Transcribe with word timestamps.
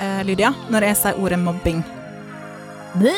eh, 0.00 0.22
Lydia, 0.26 0.50
når 0.70 0.80
jeg 0.90 0.96
sier 0.96 1.14
ordet 1.20 1.38
mobbing? 1.38 1.84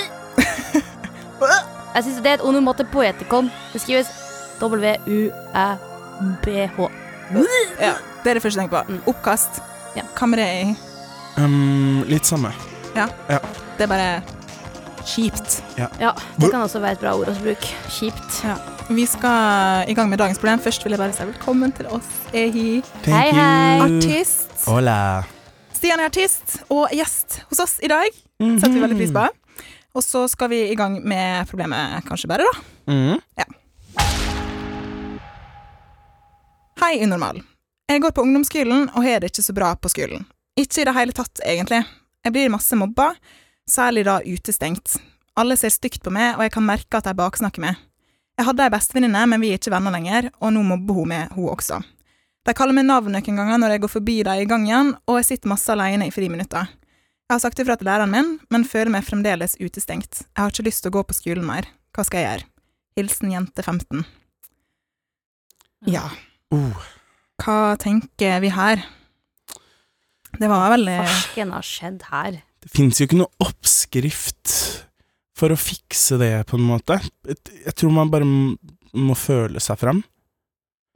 Jeg 1.92 2.04
syns 2.06 2.20
det 2.24 2.30
er 2.30 2.34
et 2.38 2.44
onomatopoetikon. 2.48 3.50
Det 3.72 3.80
skrives 3.82 4.08
W-U-æ-b-h. 4.62 5.80
Ja, 7.80 7.92
Det 8.22 8.30
er 8.30 8.34
det 8.38 8.42
første 8.42 8.60
jeg 8.60 8.68
tenker 8.70 8.76
på. 8.78 8.92
Mm. 8.92 9.00
Oppkast. 9.10 9.58
Ja. 9.96 10.02
Hva 10.16 10.26
med 10.30 10.38
det 10.40 10.46
i? 10.62 10.76
Um, 11.42 12.02
litt 12.08 12.26
samme. 12.28 12.52
Ja, 12.96 13.06
Det 13.28 13.84
er 13.84 13.90
bare 13.90 14.22
kjipt. 15.04 15.58
Ja, 15.76 15.88
det 16.38 16.50
kan 16.52 16.62
også 16.62 16.80
være 16.80 16.92
et 16.96 17.02
bra 17.02 17.12
ord 17.18 17.28
å 17.32 17.36
bruke. 17.42 17.66
Kjipt. 17.90 18.40
Vi 18.92 19.04
skal 19.06 19.84
i 19.90 19.94
gang 19.98 20.08
med 20.12 20.18
dagens 20.22 20.38
problem. 20.38 20.60
Først 20.62 20.84
vil 20.84 20.92
jeg 20.94 21.02
bare 21.02 21.12
si 21.16 21.24
velkommen 21.26 21.72
til 21.76 21.86
oss, 21.92 22.08
Ehi. 22.32 22.82
Thank 23.02 23.16
Hei, 23.16 23.30
hei. 23.36 23.76
you. 23.78 23.96
Artist. 23.98 24.66
Hola. 24.66 24.98
Stian 25.82 25.98
er 25.98 26.12
artist 26.12 26.60
og 26.70 26.92
gjest 26.94 27.40
hos 27.50 27.58
oss 27.58 27.72
i 27.82 27.88
dag. 27.90 28.06
Setter 28.38 28.70
vi 28.70 28.82
veldig 28.84 28.96
pris 29.00 29.10
på. 29.10 29.22
Og 29.98 30.04
så 30.06 30.20
skal 30.30 30.52
vi 30.52 30.60
i 30.70 30.76
gang 30.78 31.00
med 31.02 31.48
problemet 31.50 32.04
kanskje 32.06 32.28
bare, 32.30 32.44
da. 32.46 32.92
Mhm. 32.92 33.16
Hei, 36.78 36.92
unormal. 37.02 37.40
Jeg 37.90 38.02
går 38.04 38.14
på 38.14 38.22
ungdomsskolen 38.22 38.92
og 38.92 39.02
har 39.02 39.24
det 39.24 39.32
ikke 39.32 39.42
så 39.42 39.54
bra 39.56 39.72
på 39.74 39.90
skolen. 39.90 40.22
Ikke 40.54 40.84
i 40.84 40.86
det 40.86 40.94
hele 40.94 41.16
tatt, 41.18 41.42
egentlig. 41.42 41.82
Jeg 42.22 42.32
blir 42.36 42.54
masse 42.54 42.78
mobba, 42.78 43.16
særlig 43.66 44.04
da 44.06 44.20
utestengt. 44.22 45.00
Alle 45.34 45.56
ser 45.58 45.74
stygt 45.74 46.04
på 46.06 46.14
meg, 46.14 46.36
og 46.36 46.46
jeg 46.46 46.54
kan 46.54 46.66
merke 46.68 47.00
at 47.00 47.10
de 47.10 47.16
baksnakker 47.18 47.66
meg. 47.66 47.82
Jeg 48.38 48.46
hadde 48.46 48.68
ei 48.68 48.70
bestevenninne, 48.70 49.26
men 49.26 49.42
vi 49.42 49.50
er 49.50 49.58
ikke 49.58 49.74
venner 49.74 49.98
lenger, 49.98 50.30
og 50.38 50.54
nå 50.54 50.62
mobber 50.62 51.02
hun 51.02 51.10
meg, 51.10 51.34
hun 51.34 51.50
også. 51.56 51.82
De 52.42 52.54
kaller 52.58 52.74
meg 52.74 52.88
navn 52.88 53.14
noen 53.14 53.36
ganger 53.38 53.60
når 53.62 53.76
jeg 53.76 53.82
går 53.84 53.92
forbi 53.92 54.16
dem 54.26 54.40
i 54.42 54.46
gangen, 54.50 54.94
og 55.06 55.20
jeg 55.20 55.28
sitter 55.28 55.52
masse 55.52 55.70
alene 55.70 56.08
i 56.08 56.14
friminutter. 56.14 56.70
Jeg 57.30 57.36
har 57.36 57.42
sagt 57.44 57.60
ifra 57.62 57.76
til 57.78 57.86
læreren 57.86 58.10
min, 58.12 58.32
men 58.50 58.66
føler 58.66 58.90
meg 58.92 59.06
fremdeles 59.06 59.54
utestengt. 59.62 60.24
Jeg 60.26 60.40
har 60.40 60.50
ikke 60.50 60.66
lyst 60.66 60.82
til 60.82 60.90
å 60.90 60.96
gå 60.98 61.04
på 61.06 61.16
skolen 61.16 61.46
mer. 61.46 61.68
Hva 61.94 62.04
skal 62.08 62.20
jeg 62.20 62.28
gjøre? 62.28 62.48
Hilsen 62.98 63.30
jente 63.32 63.62
15. 63.62 64.02
Ja. 65.88 66.02
Oh. 66.52 66.90
Hva 67.42 67.78
tenker 67.80 68.42
vi 68.42 68.50
her? 68.52 68.82
Det 70.36 70.50
var 70.50 70.74
veldig 70.74 70.98
Farsken 71.00 71.54
har 71.54 71.66
skjedd 71.66 72.06
her. 72.10 72.42
Det 72.62 72.70
fins 72.74 73.00
jo 73.00 73.06
ikke 73.06 73.22
noe 73.22 73.32
oppskrift 73.42 74.52
for 75.38 75.54
å 75.54 75.58
fikse 75.58 76.18
det, 76.20 76.34
på 76.50 76.58
en 76.58 76.66
måte. 76.68 76.98
Jeg 77.26 77.38
jeg 77.66 77.74
tror 77.78 77.94
man 77.94 78.10
bare 78.12 78.26
må 78.26 79.16
føle 79.18 79.62
seg 79.62 79.78
fram. 79.80 80.02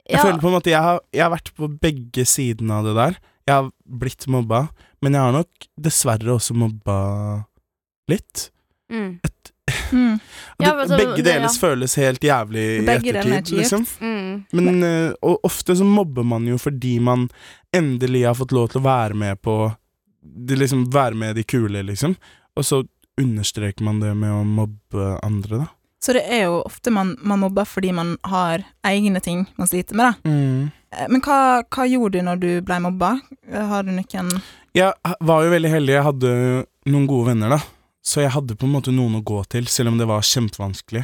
Jeg 0.07 0.17
Ja, 0.19 0.23
føler 0.23 0.39
på 0.39 0.47
en 0.47 0.55
måte 0.57 0.71
jeg 0.71 0.81
har, 0.81 0.99
jeg 1.13 1.23
har 1.25 1.31
vært 1.33 1.49
på 1.57 1.67
begge 1.81 2.23
sidene 2.25 2.77
av 2.79 2.85
det 2.87 2.95
der. 2.95 3.17
Jeg 3.47 3.53
har 3.55 3.71
blitt 3.85 4.27
mobba, 4.31 4.69
men 5.01 5.13
jeg 5.13 5.21
har 5.21 5.31
nok 5.35 5.67
dessverre 5.79 6.33
også 6.35 6.55
mobba 6.55 6.97
litt. 8.09 8.49
mm, 8.89 9.19
mm. 9.91 10.13
Og 10.13 10.63
Ja, 10.63 10.71
det, 10.79 10.87
så- 10.89 10.97
begge 10.97 11.23
deler 11.23 11.47
ja. 11.47 11.53
føles 11.59 11.95
helt 11.99 12.23
jævlig 12.23 12.63
i 12.79 12.85
Begge 12.87 13.11
er 13.13 13.19
ettertid, 13.21 13.57
liksom. 13.59 13.85
mm. 13.99 14.45
Men 14.53 14.83
eh, 14.83 15.13
og 15.21 15.39
ofte 15.47 15.75
så 15.75 15.83
mobber 15.87 16.23
man 16.23 16.47
jo 16.47 16.57
fordi 16.57 16.99
man 17.03 17.27
endelig 17.75 18.25
har 18.25 18.35
fått 18.39 18.55
lov 18.55 18.69
til 18.71 18.81
å 18.81 18.87
være 18.87 19.13
med 19.15 19.41
på 19.43 19.57
de, 20.23 20.55
liksom 20.59 20.85
Være 20.91 21.15
med 21.15 21.35
de 21.35 21.43
kule, 21.47 21.83
liksom. 21.87 22.15
Og 22.57 22.63
så 22.65 22.81
understreker 23.19 23.83
man 23.85 23.99
det 24.01 24.13
med 24.15 24.31
å 24.31 24.43
mobbe 24.43 25.19
andre, 25.23 25.61
da. 25.63 25.67
Så 26.03 26.13
det 26.13 26.23
er 26.29 26.45
jo 26.45 26.59
ofte 26.61 26.91
man, 26.93 27.15
man 27.25 27.41
mobber 27.41 27.65
fordi 27.65 27.91
man 27.95 28.15
har 28.27 28.61
egne 28.85 29.21
ting 29.23 29.47
man 29.57 29.69
sliter 29.69 29.97
med, 29.97 30.11
da. 30.13 30.29
Mm. 30.29 31.07
Men 31.11 31.23
hva, 31.25 31.39
hva 31.73 31.85
gjorde 31.89 32.19
du 32.19 32.25
når 32.25 32.41
du 32.41 32.49
ble 32.65 32.77
mobba? 32.85 33.17
Eh, 33.49 33.65
Har 33.67 33.83
du 33.83 33.91
noen 33.91 34.29
Jeg 34.77 34.93
var 35.19 35.43
jo 35.43 35.51
veldig 35.51 35.71
heldig. 35.73 35.93
Jeg 35.93 36.05
hadde 36.05 36.31
noen 36.87 37.09
gode 37.09 37.33
venner, 37.33 37.57
da. 37.57 37.59
Så 38.07 38.23
jeg 38.23 38.31
hadde 38.31 38.55
på 38.55 38.67
en 38.67 38.75
måte 38.77 38.93
noen 38.95 39.17
å 39.19 39.25
gå 39.25 39.41
til, 39.51 39.67
selv 39.67 39.91
om 39.91 39.97
det 39.99 40.07
var 40.07 40.23
kjempevanskelig. 40.23 41.03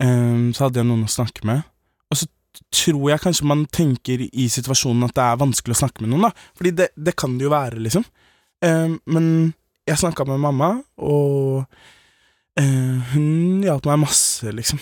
Um, 0.00 0.52
så 0.54 0.68
hadde 0.68 0.80
jeg 0.80 0.88
noen 0.88 1.08
å 1.08 1.10
snakke 1.10 1.42
med. 1.48 1.64
Og 2.12 2.20
så 2.20 2.28
tror 2.70 3.08
jeg 3.10 3.22
kanskje 3.24 3.48
man 3.50 3.64
tenker 3.74 4.22
i 4.30 4.46
situasjonen 4.52 5.08
at 5.08 5.16
det 5.18 5.26
er 5.26 5.40
vanskelig 5.40 5.74
å 5.74 5.80
snakke 5.82 6.04
med 6.04 6.12
noen, 6.12 6.28
da. 6.28 6.50
Fordi 6.56 6.72
det, 6.78 6.90
det 6.94 7.16
kan 7.18 7.34
det 7.36 7.48
jo 7.48 7.52
være, 7.52 7.82
liksom. 7.82 8.06
Um, 8.62 9.00
men 9.10 9.26
jeg 9.90 9.98
snakka 10.04 10.28
med 10.28 10.42
mamma, 10.44 10.70
og 11.02 11.64
eh, 12.60 13.14
hun 13.14 13.64
hjalp 13.64 13.88
meg 13.90 14.02
masse, 14.04 14.52
liksom. 14.54 14.80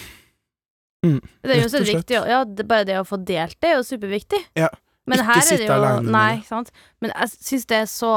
Mm. 1.06 1.20
Det 1.46 1.54
er 1.54 1.62
jo 1.62 1.70
så 1.70 1.80
viktig, 1.86 2.20
ja, 2.26 2.42
det, 2.44 2.66
bare 2.66 2.86
det 2.88 2.98
å 2.98 3.06
få 3.06 3.20
delt 3.22 3.54
det 3.62 3.70
er 3.70 3.76
jo 3.78 3.86
superviktig. 3.86 4.40
Ja. 4.58 4.70
Men 5.08 5.22
Ikke 5.22 5.44
sitte 5.46 5.72
aleine. 5.72 6.10
Nei, 6.12 6.30
ikke 6.40 6.50
sant. 6.50 6.72
Men 7.00 7.14
jeg 7.14 7.32
syns 7.36 7.68
det 7.70 7.78
er 7.84 7.90
så 7.90 8.12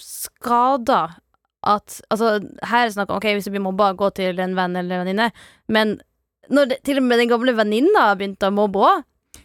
skada 0.00 1.00
at 1.66 1.98
Altså, 2.12 2.36
her 2.68 2.84
er 2.84 2.88
det 2.88 2.94
snakk 2.94 3.10
om 3.10 3.18
Ok, 3.18 3.26
hvis 3.34 3.48
du 3.48 3.52
blir 3.54 3.64
mobba, 3.64 3.90
gå 3.98 4.10
til 4.16 4.38
en 4.40 4.54
venn 4.56 4.78
eller 4.78 5.02
venninne, 5.02 5.30
men 5.72 5.96
når 6.52 6.68
det, 6.70 6.76
til 6.86 7.00
og 7.00 7.06
med 7.08 7.18
den 7.18 7.30
gamle 7.32 7.56
venninna 7.58 8.04
begynte 8.14 8.46
å 8.46 8.54
mobbe 8.54 8.84
òg 8.86 9.00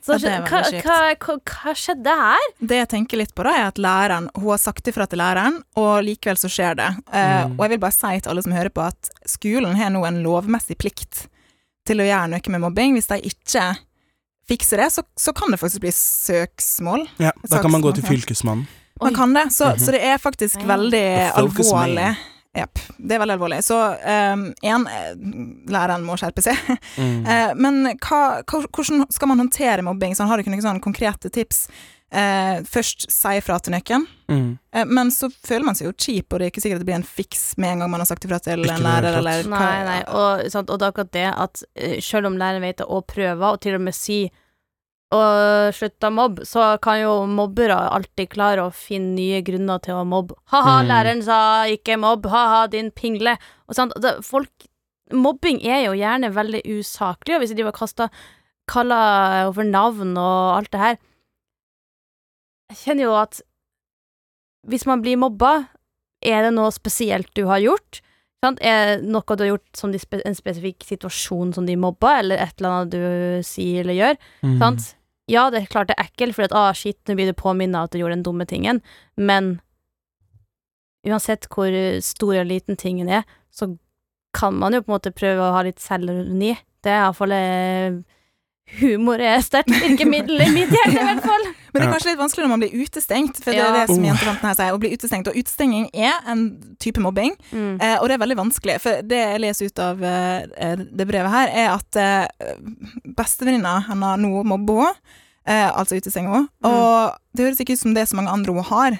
så 0.06 0.18
Ja, 0.22 0.40
hva, 0.47 0.62
hva, 0.72 0.97
hva, 1.19 1.35
hva 1.52 1.74
skjedde 1.78 2.16
her? 2.22 2.47
Det 2.59 2.78
jeg 2.79 2.90
tenker 2.94 3.18
litt 3.22 3.34
på, 3.35 3.44
da, 3.44 3.52
er 3.57 3.68
at 3.69 3.78
læreren 3.81 4.29
Hun 4.35 4.50
har 4.53 4.57
sagt 4.63 4.88
ifra 4.88 5.07
til 5.09 5.19
læreren, 5.22 5.62
og 5.78 6.03
likevel 6.07 6.38
så 6.40 6.50
skjer 6.52 6.75
det. 6.79 6.90
Mm. 7.12 7.13
Uh, 7.13 7.56
Og 7.57 7.63
jeg 7.66 7.74
vil 7.75 7.84
bare 7.85 7.97
si 7.97 8.13
til 8.19 8.31
alle 8.34 8.44
som 8.47 8.56
hører 8.56 8.69
på, 8.74 8.81
at 8.88 9.12
skolen 9.29 9.75
har 9.75 9.90
nå 9.94 10.03
en 10.07 10.22
lovmessig 10.25 10.78
plikt 10.81 11.25
til 11.88 12.00
å 12.02 12.06
gjøre 12.07 12.28
noe 12.34 12.53
med 12.56 12.62
mobbing. 12.62 12.94
Hvis 12.97 13.07
de 13.12 13.19
ikke 13.31 13.66
fikser 14.50 14.78
det, 14.84 14.90
så, 14.94 15.03
så 15.18 15.34
kan 15.34 15.52
det 15.53 15.59
faktisk 15.62 15.81
bli 15.85 15.91
søksmål. 15.96 17.08
Ja, 17.22 17.31
da 17.50 17.62
kan 17.62 17.72
man 17.72 17.81
gå 17.81 17.94
til 17.96 18.03
fylkesmannen. 18.06 18.68
Man 19.02 19.16
kan 19.16 19.34
det, 19.34 19.47
så, 19.53 19.72
Mhm. 19.72 19.79
så 19.81 19.91
det 19.96 20.02
er 20.06 20.18
faktisk 20.22 20.62
veldig 20.68 21.06
alvorlig. 21.34 22.09
Jepp, 22.58 22.80
det 23.00 23.16
er 23.16 23.22
veldig 23.22 23.36
alvorlig. 23.38 23.62
Så 23.64 23.78
én, 24.04 24.84
læreren 25.72 26.04
må 26.08 26.18
skjerpe 26.20 26.44
seg. 26.46 26.58
Mm. 27.02 27.24
Eh, 27.26 27.52
men 27.56 27.78
hva, 28.04 28.42
hva, 28.44 28.60
hvordan 28.68 29.06
skal 29.14 29.30
man 29.32 29.40
håndtere 29.40 29.82
mobbing? 29.86 30.12
Så 30.16 30.24
han 30.26 30.30
har 30.32 30.38
du 30.38 30.44
ikke 30.44 30.52
noen 30.54 30.64
sånne 30.66 30.84
konkrete 30.84 31.32
tips? 31.34 31.64
Eh, 32.12 32.60
først 32.68 33.06
si 33.08 33.32
ifra 33.40 33.56
til 33.64 33.72
noen, 33.78 34.04
Mm. 34.32 34.58
eh, 34.76 34.86
men 34.86 35.10
så 35.16 35.30
føler 35.32 35.66
man 35.70 35.76
seg 35.80 35.88
jo 35.88 35.94
kjip, 35.96 36.28
og 36.34 36.40
det 36.40 36.46
er 36.46 36.52
ikke 36.52 36.62
sikkert 36.66 36.84
det 36.84 36.88
blir 36.90 36.98
en 37.00 37.08
fiks 37.08 37.42
med 37.58 37.72
en 37.74 37.80
gang 37.86 37.92
man 37.94 38.04
har 38.04 38.10
sagt 38.12 38.28
ifra 38.28 38.42
til 38.44 38.60
en 38.68 38.84
lærer, 38.84 39.18
eller 39.22 39.44
hva 39.48 39.60
Nei, 39.64 39.80
nei, 39.88 39.98
og, 40.08 40.44
sant, 40.52 40.70
og 40.72 40.80
det 40.80 40.86
er 40.88 40.92
akkurat 40.94 41.12
det 41.16 41.26
at 41.32 41.64
eh, 41.76 41.98
selv 42.04 42.28
om 42.28 42.36
læreren 42.40 42.64
vet 42.68 42.82
det 42.84 42.88
og 42.92 43.08
prøver, 43.12 43.48
og 43.56 43.62
til 43.64 43.76
og 43.80 43.84
med 43.88 43.96
sier 43.96 44.30
og 45.12 45.74
slutta 45.76 46.08
å 46.08 46.16
mobbe, 46.16 46.46
så 46.48 46.78
kan 46.82 47.02
jo 47.02 47.14
mobbere 47.28 47.76
alltid 47.92 48.30
klare 48.32 48.64
å 48.64 48.72
finne 48.74 49.16
nye 49.18 49.42
grunner 49.44 49.82
til 49.84 49.94
å 50.00 50.06
mobbe. 50.08 50.36
Ha-ha, 50.54 50.82
Mm. 50.82 50.88
læreren 50.88 51.24
sa 51.24 51.40
ikke 51.68 51.98
mobb, 52.00 52.26
ha-ha, 52.32 52.68
din 52.68 52.92
pingle. 52.92 53.38
Og 53.68 53.76
sånt. 53.76 53.92
folk 54.24 54.50
Mobbing 55.12 55.58
er 55.68 55.82
jo 55.84 55.92
gjerne 55.92 56.32
veldig 56.32 56.62
usaklig, 56.64 57.36
og 57.36 57.42
hvis 57.42 57.50
de 57.50 57.56
driver 57.56 57.74
og 57.74 57.80
kaster 57.82 58.10
kaller 58.66 59.48
over 59.50 59.64
navn 59.68 60.16
og 60.16 60.58
alt 60.58 60.72
det 60.72 60.80
her 60.80 60.98
Jeg 62.72 62.78
kjenner 62.78 63.04
jo 63.04 63.16
at 63.20 63.42
hvis 64.70 64.86
man 64.86 65.02
blir 65.02 65.18
mobba, 65.18 65.68
er 66.24 66.44
det 66.46 66.53
noe 66.53 66.72
spesielt 66.72 67.28
du 67.35 67.47
har 67.50 67.59
gjort? 67.59 68.00
Sant? 68.46 68.62
Er 68.62 68.97
det 69.02 69.09
noe 69.09 69.35
du 69.35 69.44
har 69.44 69.58
gjort 69.58 69.76
som 69.76 69.91
de 69.91 70.00
en 70.24 70.38
spesifikk 70.38 70.85
situasjon 70.85 71.53
som 71.53 71.66
de 71.66 71.76
mobba, 71.76 72.20
eller 72.22 72.38
et 72.38 72.53
eller 72.62 72.70
annet 72.70 72.91
du 72.94 73.44
sier 73.44 73.82
eller 73.84 73.97
gjør? 73.97 74.18
Mm. 74.46 74.58
Sant? 74.62 74.96
Ja, 75.32 75.46
det 75.52 75.62
er 75.62 75.72
klart 75.72 75.92
det 75.92 75.96
er 75.98 76.10
ekkelt, 76.10 76.36
for 76.36 76.48
at, 76.48 76.56
ah, 76.58 76.72
shit, 76.76 77.00
nå 77.08 77.16
blir 77.16 77.30
du 77.32 77.38
påminnet 77.38 77.88
at 77.88 77.94
du 77.94 78.02
gjorde 78.02 78.18
den 78.18 78.26
dumme 78.28 78.48
tingen, 78.50 78.82
men 79.16 79.54
uansett 81.08 81.48
hvor 81.50 81.72
stor 82.04 82.36
eller 82.36 82.52
liten 82.52 82.78
tingen 82.78 83.10
er, 83.10 83.24
så 83.50 83.72
kan 84.38 84.58
man 84.60 84.76
jo 84.76 84.84
på 84.84 84.92
en 84.92 84.98
måte 84.98 85.14
prøve 85.16 85.44
å 85.44 85.56
ha 85.56 85.64
litt 85.66 85.82
selvironi. 85.82 86.54
Det 86.84 86.92
er 86.92 87.06
iallfall 87.06 87.34
Humor 88.79 89.20
er 89.20 89.41
sterkt 89.44 89.70
virkemiddel 89.73 90.40
i 90.41 90.50
mitt 90.53 90.70
hjerte, 90.72 90.96
i 90.96 91.03
hvert 91.03 91.26
fall. 91.26 91.44
Men 91.73 91.82
det 91.82 91.88
er 91.88 91.91
kanskje 91.94 92.09
litt 92.12 92.20
vanskelig 92.20 92.44
når 92.46 92.52
man 92.53 92.62
blir 92.64 92.76
utestengt, 92.84 93.38
for 93.44 93.52
det 93.52 93.59
er 93.64 93.73
det 93.76 93.88
som 93.90 94.00
Oh. 94.00 94.08
jentefanten 94.09 94.47
her 94.47 94.56
sier. 94.56 94.72
Å 94.76 94.79
bli 94.79 94.91
utestengt, 94.96 95.28
og 95.28 95.35
utestenging 95.40 95.90
er 95.94 96.14
en 96.32 96.76
type 96.79 97.00
mobbing, 97.03 97.35
Mm. 97.52 97.78
eh, 97.82 97.97
og 98.00 98.08
det 98.08 98.16
er 98.16 98.23
veldig 98.26 98.38
vanskelig. 98.40 98.79
For 98.82 99.02
det 99.02 99.20
jeg 99.20 99.41
leser 99.41 99.66
ut 99.72 99.79
av 99.79 100.03
eh, 100.03 100.76
det 100.76 101.08
brevet 101.08 101.32
her, 101.32 101.47
er 101.47 101.70
at 101.76 101.96
eh, 101.96 102.28
bestevenninna 103.18 103.76
hennes 103.88 104.20
nå 104.23 104.44
mobber 104.47 104.82
henne, 104.85 104.96
eh, 105.47 105.70
altså 105.72 105.96
utestenger 106.00 106.32
henne, 106.32 106.47
Mm. 106.64 106.72
og 106.72 107.18
det 107.35 107.46
høres 107.46 107.59
ikke 107.59 107.73
ut 107.73 107.79
som 107.79 107.94
det 107.94 108.02
er 108.02 108.12
så 108.12 108.16
mange 108.20 108.32
andre 108.32 108.53
hun 108.53 108.64
har. 108.64 109.00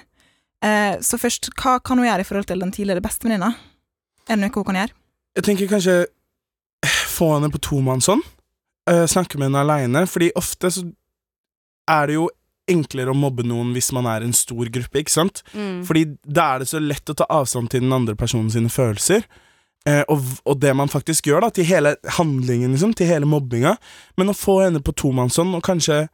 Eh, 0.62 0.96
så 1.00 1.18
først, 1.18 1.50
hva 1.58 1.78
kan 1.82 1.98
hun 1.98 2.06
gjøre 2.06 2.20
i 2.20 2.24
forhold 2.28 2.46
til 2.46 2.58
den 2.60 2.72
tidligere 2.72 3.02
bestevenninna? 3.02 3.54
Er 4.28 4.36
det 4.36 4.38
noe 4.38 4.50
hun 4.54 4.64
kan 4.64 4.74
gjøre? 4.76 4.92
Jeg 5.36 5.44
tenker 5.44 5.68
kanskje 5.68 6.06
eh, 6.84 6.88
få 7.08 7.34
henne 7.40 7.50
på 7.50 7.58
tomannshånd. 7.60 8.22
Uh, 8.90 9.04
snakke 9.06 9.38
med 9.38 9.50
henne 9.50 9.62
aleine, 9.62 10.06
fordi 10.10 10.32
ofte 10.38 10.70
så 10.74 10.82
er 11.90 12.08
det 12.10 12.16
jo 12.16 12.28
enklere 12.70 13.12
å 13.12 13.18
mobbe 13.18 13.44
noen 13.46 13.72
hvis 13.74 13.90
man 13.94 14.06
er 14.10 14.24
en 14.24 14.34
stor 14.36 14.68
gruppe, 14.74 15.02
ikke 15.02 15.12
sant? 15.12 15.42
Mm. 15.54 15.82
Fordi 15.86 16.04
da 16.22 16.52
er 16.54 16.62
det 16.62 16.70
så 16.70 16.80
lett 16.82 17.10
å 17.10 17.16
ta 17.18 17.26
avstand 17.30 17.72
til 17.72 17.84
den 17.84 17.94
andre 17.94 18.16
personen 18.18 18.50
sine 18.54 18.70
følelser. 18.72 19.26
Eh, 19.86 20.04
og, 20.06 20.22
og 20.46 20.60
det 20.62 20.70
man 20.78 20.90
faktisk 20.90 21.26
gjør, 21.26 21.42
da, 21.42 21.50
til 21.50 21.66
hele 21.66 21.96
handlingen, 22.18 22.70
liksom, 22.70 22.94
til 22.94 23.08
hele 23.10 23.26
mobbinga. 23.26 23.74
Men 24.18 24.30
å 24.30 24.36
få 24.36 24.60
henne 24.62 24.82
på 24.84 24.94
tomannshånd, 24.94 25.56
og 25.58 25.64
kanskje 25.66 26.04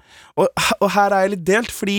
Og, 0.40 0.48
og 0.80 0.88
her 0.94 1.12
er 1.12 1.26
jeg 1.26 1.34
litt 1.34 1.44
delt, 1.46 1.74
fordi 1.74 1.98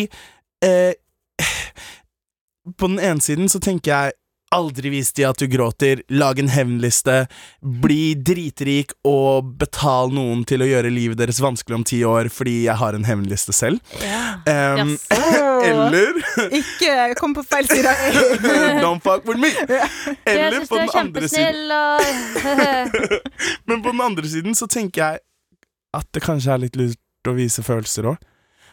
eh, 0.66 0.98
På 2.80 2.89
den 2.89 3.00
ene 3.00 3.21
siden 3.21 3.50
så 3.50 3.62
tenker 3.62 3.94
jeg 3.94 4.18
Aldri 4.55 4.89
vis 4.89 5.11
de 5.13 5.25
at 5.27 5.37
du 5.37 5.45
gråter, 5.51 6.01
lag 6.09 6.39
en 6.41 6.49
hevnliste, 6.49 7.27
bli 7.61 8.15
dritrik 8.15 8.95
og 9.05 9.51
betal 9.61 10.09
noen 10.15 10.41
til 10.49 10.65
å 10.65 10.69
gjøre 10.69 10.89
livet 10.93 11.19
deres 11.21 11.41
vanskelig 11.43 11.77
om 11.77 11.85
ti 11.85 12.01
år 12.07 12.31
fordi 12.33 12.63
jeg 12.65 12.77
har 12.81 12.97
en 12.97 13.05
hevnliste 13.05 13.53
selv. 13.53 13.83
Yeah. 14.01 14.41
Um, 14.49 14.95
Yes. 15.59 15.69
eller 15.69 16.13
Ikke 16.55 17.15
kom 17.19 17.33
på 17.35 17.43
feil 17.43 17.67
side. 17.69 17.91
Don't 18.83 19.03
fuck 19.03 19.25
with 19.27 19.39
me! 19.39 19.51
Eller 20.25 20.65
på 20.65 20.77
den 20.79 20.89
andre 20.95 21.29
siden 21.29 21.67
Men 23.67 23.83
på 23.83 23.91
den 23.91 24.01
andre 24.01 24.29
siden 24.29 24.55
så 24.55 24.67
tenker 24.67 25.03
jeg 25.03 25.19
at 25.93 26.07
det 26.13 26.23
kanskje 26.23 26.53
er 26.53 26.63
litt 26.63 26.77
lurt 26.79 27.29
å 27.29 27.35
vise 27.37 27.63
følelser 27.65 28.11
òg. 28.13 28.19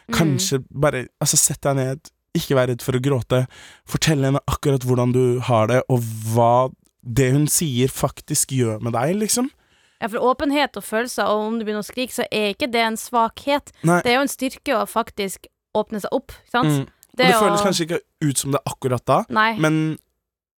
Mm. 0.07 0.15
Kanskje 0.15 0.61
bare 0.71 1.07
Altså, 1.21 1.39
sett 1.39 1.61
deg 1.65 1.75
ned, 1.79 2.11
ikke 2.35 2.57
vær 2.57 2.71
redd 2.71 2.83
for 2.85 2.97
å 2.97 3.03
gråte. 3.03 3.45
Fortell 3.89 4.25
henne 4.27 4.41
akkurat 4.49 4.83
hvordan 4.87 5.13
du 5.15 5.39
har 5.47 5.69
det, 5.71 5.83
og 5.91 6.03
hva 6.33 6.69
det 7.07 7.31
hun 7.31 7.47
sier, 7.51 7.91
faktisk 7.91 8.51
gjør 8.57 8.81
med 8.83 8.95
deg, 8.97 9.15
liksom. 9.21 9.49
Ja, 9.97 10.09
for 10.11 10.21
åpenhet 10.29 10.77
og 10.77 10.85
følelser, 10.85 11.25
og 11.25 11.47
om 11.47 11.57
du 11.57 11.65
begynner 11.65 11.85
å 11.85 11.87
skrike, 11.87 12.13
så 12.13 12.27
er 12.29 12.51
ikke 12.53 12.69
det 12.69 12.83
en 12.85 12.99
svakhet. 12.99 13.71
Nei. 13.87 14.01
Det 14.05 14.11
er 14.11 14.19
jo 14.19 14.25
en 14.27 14.33
styrke 14.33 14.75
å 14.77 14.83
faktisk 14.89 15.47
åpne 15.77 16.01
seg 16.03 16.13
opp, 16.13 16.35
sant? 16.51 16.69
Mm. 16.69 16.85
Det 17.17 17.25
det 17.25 17.33
å- 17.33 17.41
føles 17.41 17.63
kanskje 17.65 17.87
ikke 17.87 18.01
ut 18.27 18.37
som 18.37 18.51
det 18.53 18.61
akkurat 18.69 19.05
da, 19.05 19.23
Nei. 19.29 19.57
men, 19.57 19.97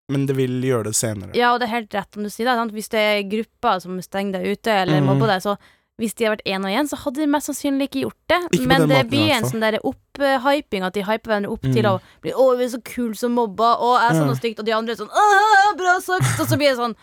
men 0.10 0.25
det 0.27 0.36
vil 0.36 0.60
gjøre 0.60 0.89
det 0.89 0.95
senere. 0.95 1.31
Ja, 1.38 1.54
og 1.54 1.62
det 1.62 1.69
er 1.69 1.77
helt 1.77 1.94
rett 1.95 2.18
om 2.18 2.24
du 2.24 2.30
sier 2.30 2.50
det. 2.50 2.56
Sant? 2.60 2.74
Hvis 2.75 2.92
det 2.92 3.00
er 3.00 3.30
grupper 3.31 3.80
som 3.80 4.01
stenger 4.04 4.39
deg 4.39 4.57
ute, 4.57 4.68
eller 4.68 5.00
mm. 5.00 5.07
mobber 5.07 5.31
deg, 5.31 5.45
så 5.45 5.56
hvis 6.00 6.16
de 6.16 6.25
har 6.25 6.36
vært 6.38 6.48
én 6.48 6.63
og 6.63 6.72
én, 6.72 6.88
så 6.90 6.96
hadde 7.04 7.19
de 7.22 7.28
mest 7.28 7.50
sannsynlig 7.51 7.90
ikke 7.90 8.04
gjort 8.06 8.22
det. 8.31 8.40
Ikke 8.56 8.68
Men 8.72 8.88
det 8.90 9.01
blir 9.12 9.30
en 9.36 9.44
sånn 9.44 9.80
opphyping, 9.84 10.84
at 10.88 10.94
de 10.96 11.04
hyper 11.04 11.28
hverandre 11.28 11.51
opp 11.51 11.62
til 11.62 11.84
Mhm. 11.84 11.92
å 11.92 12.00
bli 12.24 12.31
'Å, 12.31 12.57
vi 12.57 12.63
er 12.63 12.69
så 12.69 12.84
kul 12.84 13.13
som 13.16 13.36
mobba', 13.36 13.78
'Å, 13.78 13.90
jeg 14.00 14.10
er 14.10 14.19
sånn 14.22 14.30
og 14.30 14.38
stygt', 14.40 14.60
og 14.60 14.66
de 14.66 14.72
andre 14.72 14.92
er 14.94 14.98
sånn 14.98 15.12
'Å, 15.12 15.78
bra 15.78 16.00
sagt', 16.00 16.40
og 16.40 16.48
så 16.48 16.57
blir 16.57 16.69
det 16.72 16.78
sånn 16.78 16.96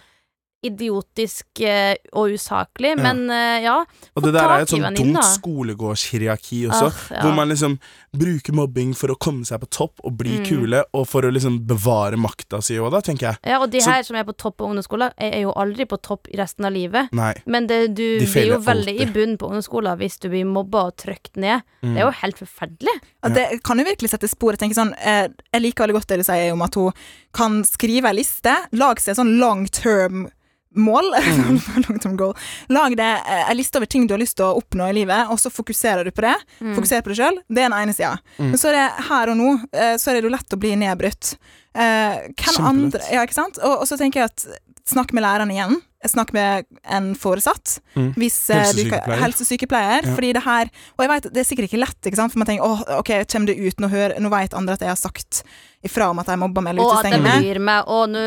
idiotisk 0.64 1.60
eh, 1.60 1.94
og 2.16 2.32
usaklig. 2.34 2.96
Men 2.98 3.28
eh, 3.31 3.62
ja. 3.66 3.84
Og 4.16 4.22
det 4.25 4.32
der 4.34 4.48
er 4.48 4.64
et 4.64 4.69
sånn 4.72 4.82
tungt 4.96 5.14
dumt 5.14 5.28
skolegårdshierarki 5.37 6.64
også, 6.70 6.88
Ah, 6.90 7.14
ja. 7.14 7.20
hvor 7.22 7.34
man 7.37 7.49
liksom 7.52 7.78
bruker 8.18 8.52
mobbing 8.56 8.94
for 8.96 9.08
å 9.08 9.16
komme 9.18 9.44
seg 9.44 9.60
på 9.60 9.68
topp 9.70 10.00
og 10.04 10.16
bli 10.18 10.38
Mm. 10.38 10.44
kule, 10.46 10.84
og 10.94 11.06
for 11.08 11.22
å 11.22 11.30
liksom 11.32 11.60
bevare 11.66 12.16
makta 12.16 12.62
si 12.62 12.74
òg, 12.76 12.90
da, 12.90 13.00
tenker 13.00 13.26
jeg. 13.30 13.38
Ja, 13.44 13.60
og 13.62 13.70
de 13.70 13.80
Så- 13.80 13.90
her 13.90 14.02
som 14.02 14.16
er 14.16 14.24
på 14.24 14.36
topp 14.36 14.56
på 14.58 14.66
ungdomsskolen, 14.68 15.12
er 15.18 15.32
er 15.36 15.40
jo 15.42 15.52
aldri 15.52 15.84
på 15.86 16.00
topp 16.00 16.28
i 16.32 16.36
resten 16.36 16.64
av 16.64 16.72
livet. 16.72 17.12
Nei. 17.12 17.34
Men 17.46 17.66
det, 17.66 17.94
du 17.94 18.18
De 18.18 18.26
blir 18.26 18.46
jo 18.46 18.58
veldig 18.58 18.64
veldig 18.64 18.94
i 18.96 19.04
alltid. 19.04 19.12
bunnen 19.14 19.36
på 19.38 19.46
ungdomsskolen 19.50 19.98
hvis 19.98 20.18
du 20.20 20.28
blir 20.28 20.44
mobba 20.46 20.86
og 20.86 20.96
trykt 20.96 21.36
ned. 21.36 21.62
Mm. 21.82 21.94
Det 21.94 22.02
er 22.02 22.06
jo 22.06 22.10
helt 22.22 22.36
forferdelig. 22.38 22.96
Ja, 23.22 23.28
det 23.28 23.62
kan 23.62 23.78
jo 23.78 23.84
virkelig 23.84 24.10
sette 24.10 24.28
spor. 24.28 24.52
Jeg, 24.52 24.58
tenker 24.60 24.74
sånn, 24.74 24.94
eh, 25.04 25.28
jeg 25.52 25.62
liker 25.62 25.86
veldig 25.86 25.94
godt 25.94 26.06
det 26.08 26.18
du 26.18 26.24
sier 26.24 26.52
om 26.52 26.62
at 26.62 26.74
hun 26.74 26.92
kan 27.32 27.62
skrive 27.64 28.04
ei 28.06 28.14
liste, 28.14 28.54
lage 28.72 28.98
seg 29.00 29.16
sånn 29.16 29.38
long 29.38 29.66
term 29.66 30.30
mål. 30.76 31.11
mm. 31.17 32.17
goal. 32.19 32.34
Lag 32.73 32.96
deg 32.99 33.26
eh, 33.26 33.44
ei 33.50 33.56
liste 33.58 33.81
over 33.81 33.90
ting 33.90 34.06
du 34.06 34.14
har 34.17 34.23
lyst 34.23 34.38
til 34.40 34.49
å 34.49 34.61
oppnå 34.61 34.90
i 34.90 34.96
livet, 35.00 35.32
og 35.32 35.40
så 35.40 35.52
fokuserer 35.52 36.06
du 36.06 36.12
på 36.14 36.25
det. 36.26 36.37
Mm. 36.61 36.75
Fokuser 36.78 37.05
på 37.05 37.12
det 37.12 37.19
sjøl. 37.20 37.40
Det 37.49 37.62
er 37.62 37.70
den 37.70 37.78
ene 37.78 37.96
sida. 37.96 38.17
Mm. 38.38 38.52
Men 38.52 38.61
så 38.62 38.70
er 38.73 38.78
det 38.78 39.08
her 39.11 39.32
og 39.32 39.40
nå, 39.40 39.50
eh, 39.73 39.96
så 40.00 40.12
er 40.12 40.19
det 40.19 40.28
jo 40.28 40.34
lett 40.37 40.56
å 40.56 40.61
bli 40.61 40.75
nedbrutt. 40.81 41.34
Eh, 41.76 42.31
hvem 42.32 42.70
andre 42.70 43.02
Ja, 43.12 43.26
ikke 43.26 43.37
sant? 43.37 43.61
Og, 43.61 43.82
og 43.82 43.88
så 43.88 43.99
tenker 44.00 44.25
jeg 44.25 44.32
at 44.32 44.46
snakk 44.87 45.12
med 45.17 45.26
læreren 45.26 45.52
igjen. 45.52 45.81
Snakk 46.08 46.32
med 46.32 46.64
en 46.85 47.14
foresatt. 47.14 47.79
Mm. 47.97 48.12
Hvis 48.14 48.50
eh, 48.50 48.56
kan- 48.56 48.64
Helsesykepleier. 48.67 49.20
Helsesykepleier. 49.23 50.03
Ja. 50.06 50.14
Fordi 50.14 50.32
det 50.32 50.43
her 50.44 50.70
Og 50.99 51.05
jeg 51.05 51.08
vet, 51.08 51.32
det 51.32 51.41
er 51.41 51.49
sikkert 51.49 51.69
ikke 51.70 51.81
lett, 51.85 52.00
ikke 52.06 52.17
sant? 52.17 52.32
for 52.32 52.38
man 52.38 52.47
tenker 52.47 52.64
åh, 52.64 52.82
ok, 52.99 53.11
kommer 53.31 53.47
det 53.47 53.58
ut, 53.58 53.76
nå, 53.81 53.88
hører, 53.88 54.19
nå 54.20 54.29
vet 54.31 54.55
andre 54.55 54.75
at 54.75 54.81
jeg 54.81 54.88
har 54.88 54.97
sagt 54.97 55.43
ifra 55.87 56.08
om 56.11 56.19
at 56.19 56.26
jeg 56.26 56.38
mobber 56.41 56.62
meg 56.64 56.73
eller 56.75 56.82
Og 56.82 56.97
at 56.97 57.05
det 57.05 57.12
utestenger 57.12 57.23
meg. 57.23 57.43
bryr 57.44 57.61
meg, 57.62 57.85
og 57.87 58.08
nå 58.11 58.23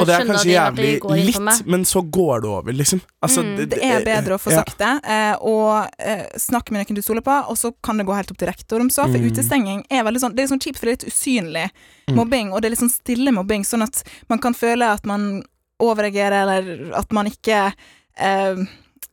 Og 0.00 0.06
det 0.08 0.14
er 0.16 0.24
kanskje 0.26 0.48
de 0.48 0.54
jævlig 0.56 1.00
det 1.02 1.26
litt, 1.28 1.40
meg. 1.40 1.66
men 1.70 1.84
så 1.84 2.02
går 2.10 2.40
det 2.42 2.50
over, 2.50 2.72
liksom. 2.72 3.00
Altså, 3.22 3.42
Mm, 3.44 3.68
Det 3.68 3.78
er 3.82 4.04
bedre 4.04 4.34
å 4.34 4.40
få 4.40 4.50
ja. 4.50 4.62
sagt 4.64 4.78
det, 4.78 5.00
eh, 5.04 5.36
og 5.40 5.86
snakk 6.40 6.64
snakke 6.64 6.72
med 6.72 6.86
noen 6.88 6.94
du 6.96 7.02
stoler 7.02 7.20
på, 7.22 7.34
og 7.50 7.56
så 7.56 7.72
kan 7.82 7.96
det 7.98 8.06
gå 8.06 8.14
helt 8.16 8.30
opp 8.30 8.38
til 8.38 8.48
rektor 8.48 8.80
om 8.80 8.88
så, 8.90 9.02
for 9.04 9.18
Mm. 9.18 9.30
utestenging 9.30 9.84
er 9.90 10.02
veldig 10.02 10.20
sånn 10.20 10.34
Det 10.34 10.42
er 10.44 10.48
sånn 10.56 10.60
kjipt, 10.62 10.78
for 10.78 10.86
det 10.86 10.92
er 11.02 11.06
litt 11.06 11.12
usynlig 11.14 11.70
Mm. 12.08 12.14
mobbing, 12.16 12.52
og 12.52 12.62
det 12.62 12.66
er 12.66 12.70
litt 12.70 12.80
sånn 12.80 12.90
stille 12.90 13.30
mobbing, 13.32 13.62
sånn 13.64 13.82
at 13.82 14.02
man 14.28 14.38
kan 14.38 14.54
føle 14.54 14.82
at 14.92 15.04
man 15.06 15.42
overreagerer, 15.82 16.42
eller 16.44 16.96
at 16.98 17.12
man 17.12 17.26
ikke 17.26 17.58
eh, 18.16 18.64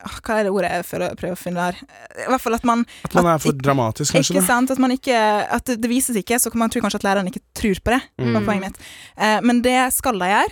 ah, 0.02 0.18
Hva 0.22 0.40
er 0.40 0.44
det 0.48 0.52
ordet 0.54 0.72
jeg 0.72 0.86
føler, 0.86 1.16
prøver 1.20 1.38
å 1.38 1.42
finne 1.42 1.68
der? 1.70 1.80
I 2.26 2.28
hvert 2.30 2.42
fall 2.44 2.58
at 2.58 2.64
man 2.68 2.86
At 3.06 3.14
man 3.18 3.26
at 3.26 3.34
er 3.36 3.44
for 3.44 3.54
ikke- 3.54 3.66
dramatisk, 3.68 4.14
kanskje. 4.14 4.36
Ikke 4.36 4.46
sant? 4.48 4.72
At 4.72 4.80
man 4.82 4.92
ikke 4.92 5.18
At 5.58 5.66
det, 5.66 5.90
vises 5.90 6.16
ikke, 6.16 6.40
så 6.40 6.52
kan 6.52 6.60
man 6.60 6.70
tro 6.70 6.82
kanskje 6.82 7.02
at 7.02 7.08
læreren 7.10 7.28
ikke 7.32 7.44
tror 7.54 7.82
på 7.82 7.96
det. 7.96 8.02
Mm. 8.20 8.34
var 8.34 8.42
poenget 8.46 8.66
mitt. 8.68 8.78
Eh, 9.18 9.40
men 9.42 9.62
det 9.62 9.94
skal 9.94 10.20
de 10.20 10.26
gjøre. 10.30 10.52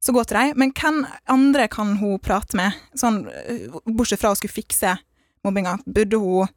Så 0.00 0.12
gå 0.16 0.24
til 0.24 0.36
dem. 0.38 0.54
Men 0.56 0.72
hvem 0.72 1.06
andre 1.28 1.68
kan 1.68 1.96
hun 2.00 2.18
prate 2.18 2.56
med? 2.56 2.72
Sånn, 2.96 3.26
eh, 3.28 3.68
bortsett 3.86 4.18
fra 4.22 4.30
å 4.32 4.36
skulle 4.36 4.56
fikse 4.56 4.94
mobbinga. 5.44 5.78
Burde 5.84 6.16
hun 6.18 6.48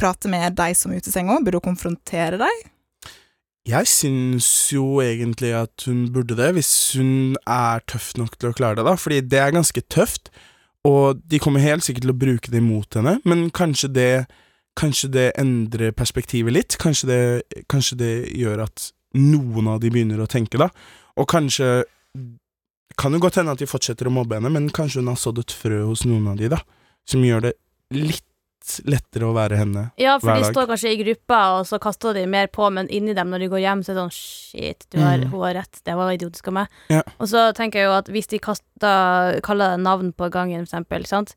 prate 0.00 0.28
med 0.28 0.56
de 0.56 0.74
som 0.74 0.92
er 0.92 0.96
i 1.04 1.12
henne? 1.12 1.44
Burde 1.44 1.60
hun 1.60 1.74
konfrontere 1.76 2.38
dem? 2.40 2.62
Jeg 3.66 3.88
syns 3.90 4.48
jo 4.70 5.00
egentlig 5.02 5.50
at 5.58 5.88
hun 5.88 6.04
burde 6.14 6.36
det, 6.38 6.52
hvis 6.54 6.70
hun 6.94 7.34
er 7.50 7.82
tøff 7.90 8.12
nok 8.14 8.36
til 8.38 8.52
å 8.52 8.56
klare 8.56 8.78
det, 8.78 8.86
da. 8.86 8.94
Fordi 8.94 9.20
det 9.26 9.40
er 9.42 9.54
ganske 9.56 9.82
tøft, 9.90 10.30
og 10.86 11.18
de 11.26 11.40
kommer 11.42 11.64
helt 11.64 11.82
sikkert 11.82 12.06
til 12.06 12.14
å 12.14 12.20
bruke 12.20 12.52
det 12.52 12.62
imot 12.62 12.94
henne, 12.98 13.18
men 13.26 13.48
kanskje 13.50 13.92
det 13.92 14.10
Kanskje 14.76 15.08
det 15.08 15.30
endrer 15.40 15.94
perspektivet 15.96 16.52
litt. 16.52 16.74
Kanskje 16.76 17.06
det, 17.08 17.20
kanskje 17.72 17.96
det 17.96 18.10
gjør 18.36 18.66
at 18.66 18.90
noen 19.16 19.70
av 19.72 19.78
de 19.80 19.88
begynner 19.88 20.20
å 20.20 20.28
tenke, 20.28 20.60
da. 20.60 20.68
Og 21.16 21.24
kanskje 21.32 21.86
Kan 23.00 23.12
jo 23.12 23.20
godt 23.20 23.36
hende 23.40 23.52
at 23.52 23.60
de 23.60 23.68
fortsetter 23.68 24.08
å 24.08 24.12
mobbe 24.12 24.36
henne, 24.38 24.48
men 24.52 24.70
kanskje 24.72 25.02
hun 25.02 25.08
har 25.08 25.16
sådd 25.20 25.42
et 25.42 25.52
frø 25.52 25.82
hos 25.84 26.04
noen 26.04 26.28
av 26.28 26.36
de, 26.36 26.48
da. 26.52 26.60
Som 27.08 27.24
gjør 27.24 27.42
det 27.44 27.54
litt 27.92 28.24
lettere 28.88 29.26
å 29.28 29.34
være 29.36 29.56
henne. 29.60 29.82
Ja, 30.00 30.18
for 30.22 30.34
de 30.36 30.48
står 30.50 30.66
kanskje 30.70 30.92
i 30.94 30.98
gruppa, 31.02 31.38
og 31.58 31.66
så 31.68 31.78
kaster 31.82 32.14
de 32.16 32.24
mer 32.30 32.46
på, 32.52 32.66
men 32.72 32.88
inni 32.92 33.14
dem 33.16 33.30
når 33.32 33.44
de 33.44 33.48
går 33.52 33.62
hjem, 33.64 33.82
så 33.86 33.92
er 33.92 33.98
det 33.98 34.04
sånn 34.04 34.16
shit, 34.16 34.86
du 34.90 34.98
har, 35.00 35.18
Mm. 35.18 35.30
hun 35.32 35.40
har 35.46 35.54
rett, 35.62 35.80
det 35.84 35.94
var 35.96 36.12
idiotisk 36.12 36.48
av 36.48 36.54
meg. 36.60 36.68
Ja. 36.90 37.02
Og 37.20 37.28
så 37.30 37.52
tenker 37.54 37.80
jeg 37.80 37.86
jo 37.88 37.96
at 37.98 38.06
hvis 38.12 38.26
de 38.28 38.38
kaster, 38.38 39.40
kaller 39.46 39.76
navn 39.78 40.12
på 40.12 40.30
gangen, 40.30 40.66
for 40.66 40.76
eksempel, 40.76 41.06
sant. 41.06 41.34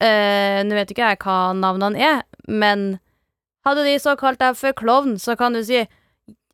Eh, 0.00 0.62
Nå 0.64 0.74
vet 0.76 0.90
ikke 0.92 1.06
jeg 1.08 1.18
hva 1.24 1.54
navnene 1.56 1.96
er, 1.98 2.22
men 2.48 2.98
hadde 3.64 3.84
de 3.84 3.96
så 3.98 4.16
kalt 4.18 4.38
deg 4.38 4.56
for 4.56 4.72
klovn, 4.72 5.16
så 5.18 5.36
kan 5.38 5.52
du 5.56 5.62
si 5.64 5.86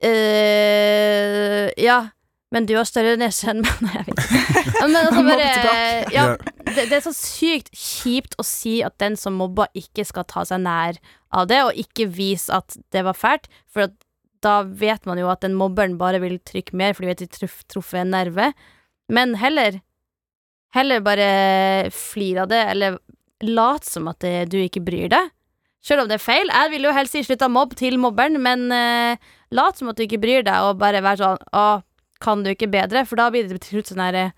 eh, 0.03 1.71
Ja, 1.83 2.09
men 2.53 2.69
du 2.69 2.75
har 2.77 2.85
større 2.89 3.17
nese 3.21 3.49
enn 3.53 3.63
meg. 3.65 3.81
Nei, 3.87 3.93
jeg 3.97 4.07
vet 4.07 4.23
ikke. 4.23 4.79
Men 4.85 4.97
altså 5.01 5.23
bare. 5.25 5.51
Ja, 6.13 6.25
det, 6.69 6.87
det 6.91 6.97
er 6.99 7.05
så 7.07 7.15
sykt 7.17 7.71
kjipt 7.73 8.37
å 8.41 8.45
si 8.47 8.81
at 8.85 8.99
den 9.01 9.17
som 9.17 9.39
mobber, 9.41 9.71
ikke 9.79 10.05
skal 10.09 10.27
ta 10.29 10.45
seg 10.49 10.65
nær 10.67 10.99
av 11.33 11.49
det, 11.49 11.63
og 11.65 11.79
ikke 11.81 12.11
vise 12.13 12.53
at 12.53 12.77
det 12.93 13.05
var 13.07 13.17
fælt, 13.17 13.49
for 13.73 13.89
at 13.89 13.97
da 14.45 14.59
vet 14.67 15.07
man 15.07 15.21
jo 15.21 15.31
at 15.31 15.45
den 15.45 15.55
mobberen 15.57 15.97
bare 16.01 16.21
vil 16.23 16.37
trykke 16.43 16.77
mer 16.77 16.97
fordi 16.97 17.07
de 17.07 17.13
vet 17.13 17.23
de 17.23 17.31
truff, 17.31 17.61
truffet 17.71 18.03
en 18.03 18.15
nerve. 18.17 18.53
Men 19.13 19.37
heller 19.41 19.81
Heller 20.73 21.03
bare 21.05 21.91
flir 21.93 22.39
av 22.41 22.47
det, 22.49 22.63
eller 22.73 22.95
lat 23.45 23.85
som 23.85 24.07
at 24.09 24.23
det, 24.25 24.47
du 24.49 24.57
ikke 24.57 24.81
bryr 24.81 25.11
deg. 25.13 25.29
Selv 25.85 26.05
om 26.05 26.09
det 26.09 26.17
er 26.17 26.23
feil. 26.23 26.49
Jeg 26.49 26.71
vil 26.73 26.87
jo 26.87 26.95
helst 26.97 27.17
si 27.17 27.21
slutt 27.27 27.43
å 27.45 27.51
mobbe 27.53 27.77
til 27.77 27.99
mobberen, 28.01 28.39
men 28.41 28.71
uh, 28.73 29.21
lat 29.53 29.77
som 29.77 29.91
at 29.91 29.99
du 29.99 30.07
ikke 30.07 30.23
bryr 30.23 30.47
deg, 30.47 30.65
og 30.65 30.81
bare 30.81 31.03
være 31.05 31.21
sånn 31.21 31.43
Å, 31.53 31.65
kan 32.23 32.45
du 32.47 32.53
ikke 32.55 32.71
bedre? 32.71 33.03
For 33.09 33.19
da 33.19 33.27
blir 33.35 33.49
det 33.51 33.59
til 33.65 33.81
slutt 33.81 33.91
sånn 33.93 34.05
herre 34.05 34.29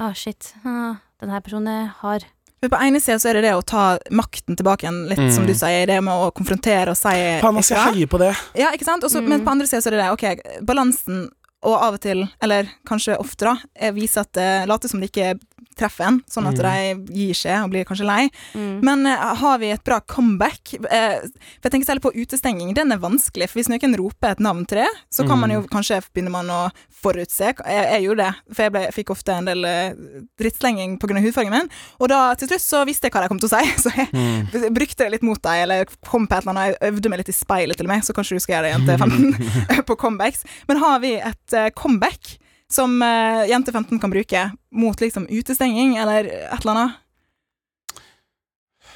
Å, 0.00 0.14
shit. 0.16 0.54
Ah, 0.64 0.94
den 1.20 1.28
her 1.32 1.40
personen 1.44 1.88
har. 2.00 2.22
Men 2.62 2.70
på 2.72 2.78
ene 2.80 3.00
sida 3.00 3.18
så 3.20 3.28
er 3.30 3.36
det 3.36 3.42
det 3.48 3.52
å 3.56 3.64
ta 3.64 3.82
makten 4.16 4.56
tilbake 4.56 4.84
igjen, 4.86 5.02
litt 5.10 5.18
Mm. 5.20 5.32
som 5.34 5.44
du 5.48 5.52
sier. 5.52 5.86
Det 5.86 5.98
med 6.04 6.12
å 6.14 6.30
konfrontere 6.32 6.88
og 6.92 6.96
si 6.96 7.12
Faen, 7.40 7.56
altså, 7.56 7.74
jeg 7.76 7.94
heier 7.94 8.06
på 8.08 8.18
det. 8.20 8.30
Ja, 8.56 8.70
ikke 8.72 8.84
sant? 8.88 9.02
Også, 9.04 9.20
Men 9.22 9.40
Mm. 9.40 9.44
på 9.46 9.50
andre 9.52 9.66
sida 9.66 9.80
så 9.82 9.88
er 9.88 9.96
det 9.96 10.00
det, 10.00 10.12
ok, 10.16 10.64
balansen 10.64 11.28
og 11.62 11.74
av 11.82 11.94
og 11.94 12.00
til, 12.00 12.26
eller 12.40 12.64
kanskje 12.88 13.18
ofte, 13.20 13.44
da, 13.44 13.56
viser 13.92 14.20
at 14.22 14.32
det 14.32 14.68
later 14.68 14.88
som 14.88 15.00
det 15.00 15.10
ikke 15.12 15.38
treffer 15.78 16.04
en, 16.10 16.18
sånn 16.28 16.48
at 16.50 16.58
Mm. 16.60 17.06
de 17.06 17.14
gir 17.14 17.34
seg 17.38 17.62
og 17.64 17.70
blir 17.70 17.84
kanskje 17.88 18.04
lei. 18.04 18.28
Mm. 18.54 18.80
Men 18.84 19.06
uh, 19.06 19.34
har 19.38 19.58
vi 19.62 19.70
et 19.72 19.84
bra 19.86 20.00
comeback? 20.00 20.74
Uh, 20.82 21.22
for 21.60 21.68
jeg 21.68 21.72
tenker 21.72 21.86
særlig 21.88 22.02
på 22.04 22.12
utestenging. 22.16 22.74
Den 22.76 22.92
er 22.92 22.98
vanskelig, 23.00 23.48
for 23.48 23.60
hvis 23.60 23.70
noen 23.70 23.96
roper 23.96 24.34
et 24.34 24.40
navn 24.44 24.66
til 24.68 24.82
det, 24.82 24.88
så 25.10 25.24
kan 25.26 25.38
man 25.40 25.50
jo 25.54 25.62
kanskje 25.70 26.00
begynne 26.12 26.30
man 26.34 26.50
å 26.52 26.58
forutse. 27.00 27.54
Jeg, 27.54 27.56
jeg 27.64 28.02
gjorde 28.04 28.26
det, 28.26 28.54
for 28.54 28.62
jeg, 28.66 28.72
ble, 28.74 28.82
fikk 28.92 29.10
ofte 29.14 29.32
en 29.32 29.46
del 29.48 29.64
eh, 29.64 29.94
drittslenging 30.40 30.98
pga. 31.00 31.16
hudfargen 31.24 31.54
min. 31.54 31.70
Og 32.00 32.10
da 32.12 32.34
til 32.36 32.50
slutt 32.50 32.60
så 32.66 32.82
visste 32.88 33.08
jeg 33.08 33.14
hva 33.16 33.22
de 33.24 33.30
kom 33.32 33.40
til 33.40 33.48
å 33.48 33.54
si, 33.54 33.72
så 33.86 33.94
jeg 33.96 34.08
Mm. 34.10 34.72
brukte 34.76 35.04
det 35.06 35.10
litt 35.14 35.22
mot 35.24 35.40
deg, 35.40 35.62
eller 35.64 35.86
kom 36.04 36.26
på 36.28 36.34
et 36.36 36.42
eller 36.44 36.52
annet, 36.52 36.76
jeg 36.80 36.92
øvde 36.92 37.08
meg 37.14 37.22
litt 37.22 37.32
i 37.32 37.36
speilet 37.36 37.78
til 37.78 37.86
og 37.86 37.92
med, 37.94 38.04
så 38.04 38.12
kanskje 38.16 38.36
du 38.36 38.42
skal 38.44 38.56
gjøre 38.58 38.68
det, 38.68 38.74
jente 38.74 38.98
15, 38.98 39.84
på 39.88 39.96
comebacks. 39.96 40.44
Men 40.68 40.82
har 40.82 41.00
vi 41.00 41.14
et 41.16 41.56
comeback 41.78 42.36
som 42.70 42.96
uh, 43.02 43.42
jente 43.50 43.72
15 43.74 43.98
kan 44.02 44.12
bruke 44.12 44.44
mot 44.70 45.00
liksom 45.02 45.26
utestenging, 45.30 45.96
eller 45.98 46.28
et 46.30 46.60
eller 46.60 46.74
annet? 46.76 46.98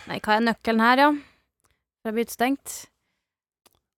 Nei, 0.09 0.19
hva 0.21 0.37
er 0.37 0.45
nøkkelen 0.51 0.83
her, 0.85 1.01
ja? 1.07 1.13
For 2.05 2.13
å 2.13 2.17
bli 2.17 2.27
utestengt? 2.27 2.75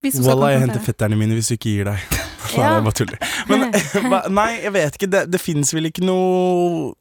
Walla, 0.05 0.27
Wallah, 0.29 0.51
jeg 0.53 0.61
henter 0.63 0.83
fetterne 0.85 1.17
mine 1.19 1.35
hvis 1.35 1.49
du 1.51 1.57
ikke 1.57 1.73
gir 1.73 1.89
deg. 1.89 2.03
Nei, 2.47 2.63
Ja. 2.63 2.75
jeg 2.77 2.83
bare 2.85 2.95
tuller. 2.95 3.17
Men 3.49 3.65
nei, 4.39 4.51
jeg 4.63 4.73
vet 4.75 4.95
ikke. 4.97 5.09
Det, 5.11 5.23
det 5.33 5.41
fins 5.41 5.73
vel 5.75 5.89
ikke 5.89 6.05
noe 6.07 6.93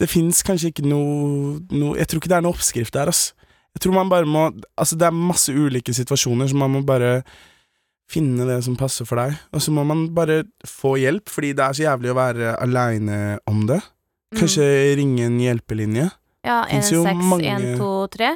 Det 0.00 0.08
fins 0.10 0.42
kanskje 0.44 0.72
ikke 0.72 0.84
noe, 0.84 1.62
noe 1.72 1.96
Jeg 1.96 2.10
tror 2.10 2.20
ikke 2.20 2.32
det 2.32 2.36
er 2.38 2.44
noe 2.44 2.52
oppskrift 2.52 2.92
der, 2.98 3.08
ass. 3.12 3.30
Jeg 3.72 3.86
tror 3.86 3.96
man 3.96 4.10
bare 4.12 4.28
må 4.28 4.50
Altså, 4.76 4.98
det 5.00 5.08
er 5.08 5.16
masse 5.16 5.54
ulike 5.54 5.94
situasjoner, 5.96 6.50
så 6.50 6.58
man 6.60 6.74
må 6.76 6.82
bare 6.84 7.22
finne 8.10 8.44
det 8.48 8.58
som 8.64 8.76
passer 8.76 9.06
for 9.08 9.16
deg. 9.22 9.36
Og 9.52 9.62
så 9.64 9.72
må 9.72 9.84
man 9.88 10.08
bare 10.14 10.42
få 10.68 10.96
hjelp, 11.00 11.28
fordi 11.32 11.52
det 11.56 11.64
er 11.64 11.72
så 11.78 11.86
jævlig 11.86 12.12
å 12.12 12.18
være 12.18 12.56
aleine 12.60 13.38
om 13.48 13.66
det. 13.66 13.80
Kanskje 14.36 14.96
ringe 14.96 15.26
en 15.28 15.38
hjelpelinje. 15.40 16.10
Ja, 16.44 16.64
Finnes 16.68 16.90
jo 16.92 17.02
1, 17.04 17.16
6, 17.16 17.24
mange- 17.30 17.56
1, 17.56 17.78
2, 17.78 17.90
3. 18.16 18.30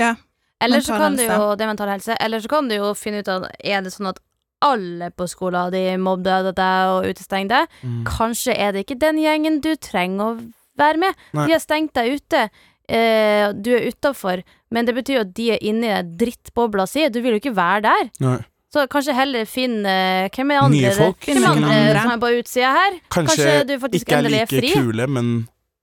Ja. 0.00 0.14
Eller 0.60 0.80
så 0.80 0.96
kan 0.98 1.16
du 1.16 1.22
jo 1.22 1.54
Det 1.56 1.62
er 1.64 1.66
mental 1.70 1.88
helse. 1.88 2.16
Eller 2.20 2.40
så 2.40 2.48
kan 2.48 2.68
du 2.68 2.74
jo 2.76 2.94
finne 2.94 3.20
ut 3.20 3.28
av 3.28 3.44
er 3.62 3.82
det 3.82 3.92
sånn 3.92 4.08
at 4.08 4.18
alle 4.64 5.10
på 5.10 5.26
skolen 5.28 5.70
de 5.70 5.96
mobbet 6.00 6.54
deg 6.56 6.88
og 6.88 7.04
utestenger 7.10 7.48
deg? 7.48 7.68
Mm. 7.82 8.04
Kanskje 8.08 8.56
er 8.56 8.72
det 8.72 8.86
ikke 8.86 8.98
den 8.98 9.18
gjengen 9.20 9.60
du 9.60 9.74
trenger 9.76 10.24
å 10.24 10.52
være 10.78 10.98
med. 10.98 11.14
Nei. 11.36 11.46
De 11.46 11.52
har 11.52 11.60
stengt 11.60 11.92
deg 11.94 12.16
ute. 12.16 12.48
Eh, 12.88 13.52
du 13.52 13.70
er 13.76 13.86
utafor, 13.92 14.42
men 14.70 14.84
det 14.86 14.94
betyr 14.94 15.14
jo 15.18 15.20
at 15.24 15.34
de 15.36 15.50
er 15.52 15.62
inni 15.62 15.88
den 15.88 16.16
drittbobla 16.20 16.86
si. 16.88 17.06
Du 17.08 17.20
vil 17.20 17.36
jo 17.36 17.40
ikke 17.42 17.54
være 17.56 17.82
der. 17.82 18.10
Nei. 18.20 18.38
Så 18.74 18.84
kanskje 18.90 19.14
heller 19.14 19.46
finn 19.46 19.84
eh, 19.86 20.26
Hvem 20.34 20.50
er 20.50 20.62
andre? 20.66 20.80
Nye 20.80 20.94
folk. 20.98 21.18
Hvem 21.28 21.42
er 21.44 21.50
andre 21.52 21.74
andre. 21.78 22.02
som 22.02 22.14
er 22.16 22.22
på 22.24 22.30
utsida 22.40 22.70
her? 22.74 22.96
Kanskje, 23.14 23.36
Kanskje 23.44 23.66
du 23.68 23.74
faktisk 23.84 24.06
ikke 24.08 24.16
er 24.16 24.22
endelig 24.24 24.40
er 24.40 24.48
like 24.50 24.62
fri? 24.64 24.72
kule, 24.82 25.06
men 25.14 25.28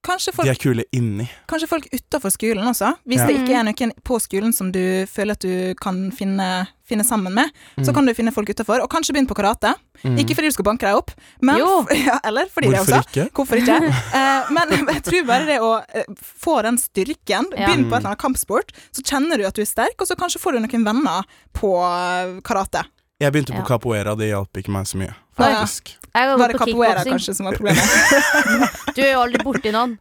Kanskje 0.03 0.31
de 0.41 0.49
er 0.49 0.57
kule 0.57 0.83
inni. 0.97 1.27
kanskje 1.47 1.67
folk 1.69 1.83
utafor 1.93 2.31
skolen 2.33 2.65
også. 2.65 2.87
Hvis 3.05 3.19
Ja. 3.21 3.27
det 3.27 3.35
ikke 3.37 3.53
er 3.59 3.63
noen 3.67 3.91
på 4.03 4.17
skolen 4.19 4.51
som 4.53 4.71
du 4.73 5.05
føler 5.05 5.31
at 5.37 5.39
du 5.45 5.75
kan 5.79 6.11
finne, 6.11 6.67
finne 6.91 7.05
sammen 7.07 7.33
med, 7.33 7.49
så 7.79 7.89
Mm. 7.89 7.95
kan 7.95 8.05
du 8.05 8.13
finne 8.17 8.31
folk 8.35 8.49
utafor. 8.51 8.83
Og 8.83 8.89
kanskje 8.91 9.15
begynne 9.15 9.31
på 9.31 9.37
karate. 9.39 9.73
Mm. 10.03 10.17
Ikke 10.21 10.35
fordi 10.37 10.49
du 10.51 10.55
skal 10.57 10.65
banke 10.67 10.85
deg 10.87 10.95
opp, 10.99 11.11
men 11.41 11.57
Jo. 11.61 11.85
ja, 12.07 12.19
Eller 12.27 12.47
fordi 12.51 12.71
det 12.73 12.79
også. 12.83 13.01
ikke? 13.07 13.29
Hvorfor 13.37 13.61
ikke? 13.61 13.79
Eh, 14.21 14.51
men 14.51 14.69
jeg 14.95 15.03
tror 15.07 15.25
bare 15.27 15.45
det 15.47 15.59
å 15.63 15.71
eh, 15.95 16.05
få 16.45 16.61
den 16.67 16.77
styrken, 16.81 17.47
Ja. 17.55 17.67
begynn 17.69 17.87
på 17.89 17.95
et 17.95 18.01
eller 18.03 18.11
annet 18.13 18.21
kampsport, 18.23 18.71
så 18.91 19.01
kjenner 19.05 19.37
du 19.37 19.45
at 19.47 19.55
du 19.55 19.61
er 19.63 19.69
sterk, 19.69 19.95
og 20.01 20.07
så 20.09 20.15
kanskje 20.19 20.41
får 20.43 20.57
du 20.57 20.59
noen 20.65 20.85
venner 20.85 21.23
på 21.53 21.73
eh, 21.79 22.39
karate. 22.45 22.83
Jeg 23.21 23.31
begynte 23.35 23.53
på 23.53 23.61
Ja. 23.61 23.67
capoeira, 23.77 24.15
det 24.17 24.31
hjalp 24.33 24.57
ikke 24.57 24.73
meg 24.73 24.85
så 24.89 24.97
mye. 24.97 25.13
Faktisk. 25.37 25.93
Var 26.13 26.47
det 26.49 26.57
capoeira 26.59 27.03
kanskje 27.05 27.35
som 27.37 27.45
var 27.45 27.53
problemet? 27.53 28.95
Du 28.95 29.01
er 29.03 29.13
jo 29.13 29.19
aldri 29.21 29.43
borti 29.45 29.71
noen. 29.71 29.93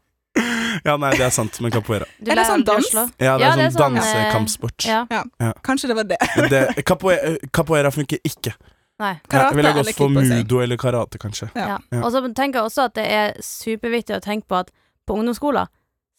Ja, 0.84 0.96
nei, 0.96 1.10
det 1.16 1.26
er 1.26 1.30
sant 1.34 1.60
med 1.60 1.72
capoeira. 1.74 2.06
Du 2.20 2.30
Er 2.30 2.36
det 2.40 2.46
sånn 2.48 2.64
dans? 2.64 2.90
Ja, 3.20 3.36
det 3.38 3.46
er 3.46 3.50
er 3.50 3.70
sånn 3.70 3.72
sånn, 3.76 3.96
eh, 3.96 4.02
dansekampsport. 4.02 4.86
Ja. 4.88 5.52
Kanskje 5.66 5.88
det 5.92 5.96
var 5.96 6.04
det. 6.04 6.18
Det, 6.50 6.84
capoeira, 6.84 7.36
capoeira 7.52 7.90
funker 7.94 8.18
ikke. 8.24 8.54
Nei. 9.00 9.14
Karate, 9.14 9.20
Jeg 9.20 9.30
Karate 9.32 9.56
ville 9.56 9.68
eller 9.70 9.82
gått 9.82 9.96
for 9.96 10.08
mudo 10.12 10.60
eller 10.60 10.76
karate, 10.76 11.18
kanskje. 11.18 11.50
Ja. 11.56 11.66
Ja. 11.66 11.78
Ja. 11.92 12.00
Og 12.04 12.12
så 12.12 12.20
tenker 12.36 12.60
jeg 12.60 12.68
også 12.68 12.84
at 12.90 12.94
det 12.98 13.06
er 13.08 13.32
superviktig 13.40 14.16
å 14.18 14.20
tenke 14.20 14.46
på 14.46 14.58
at 14.60 14.70
på 15.08 15.16
ungdomsskolen 15.16 15.68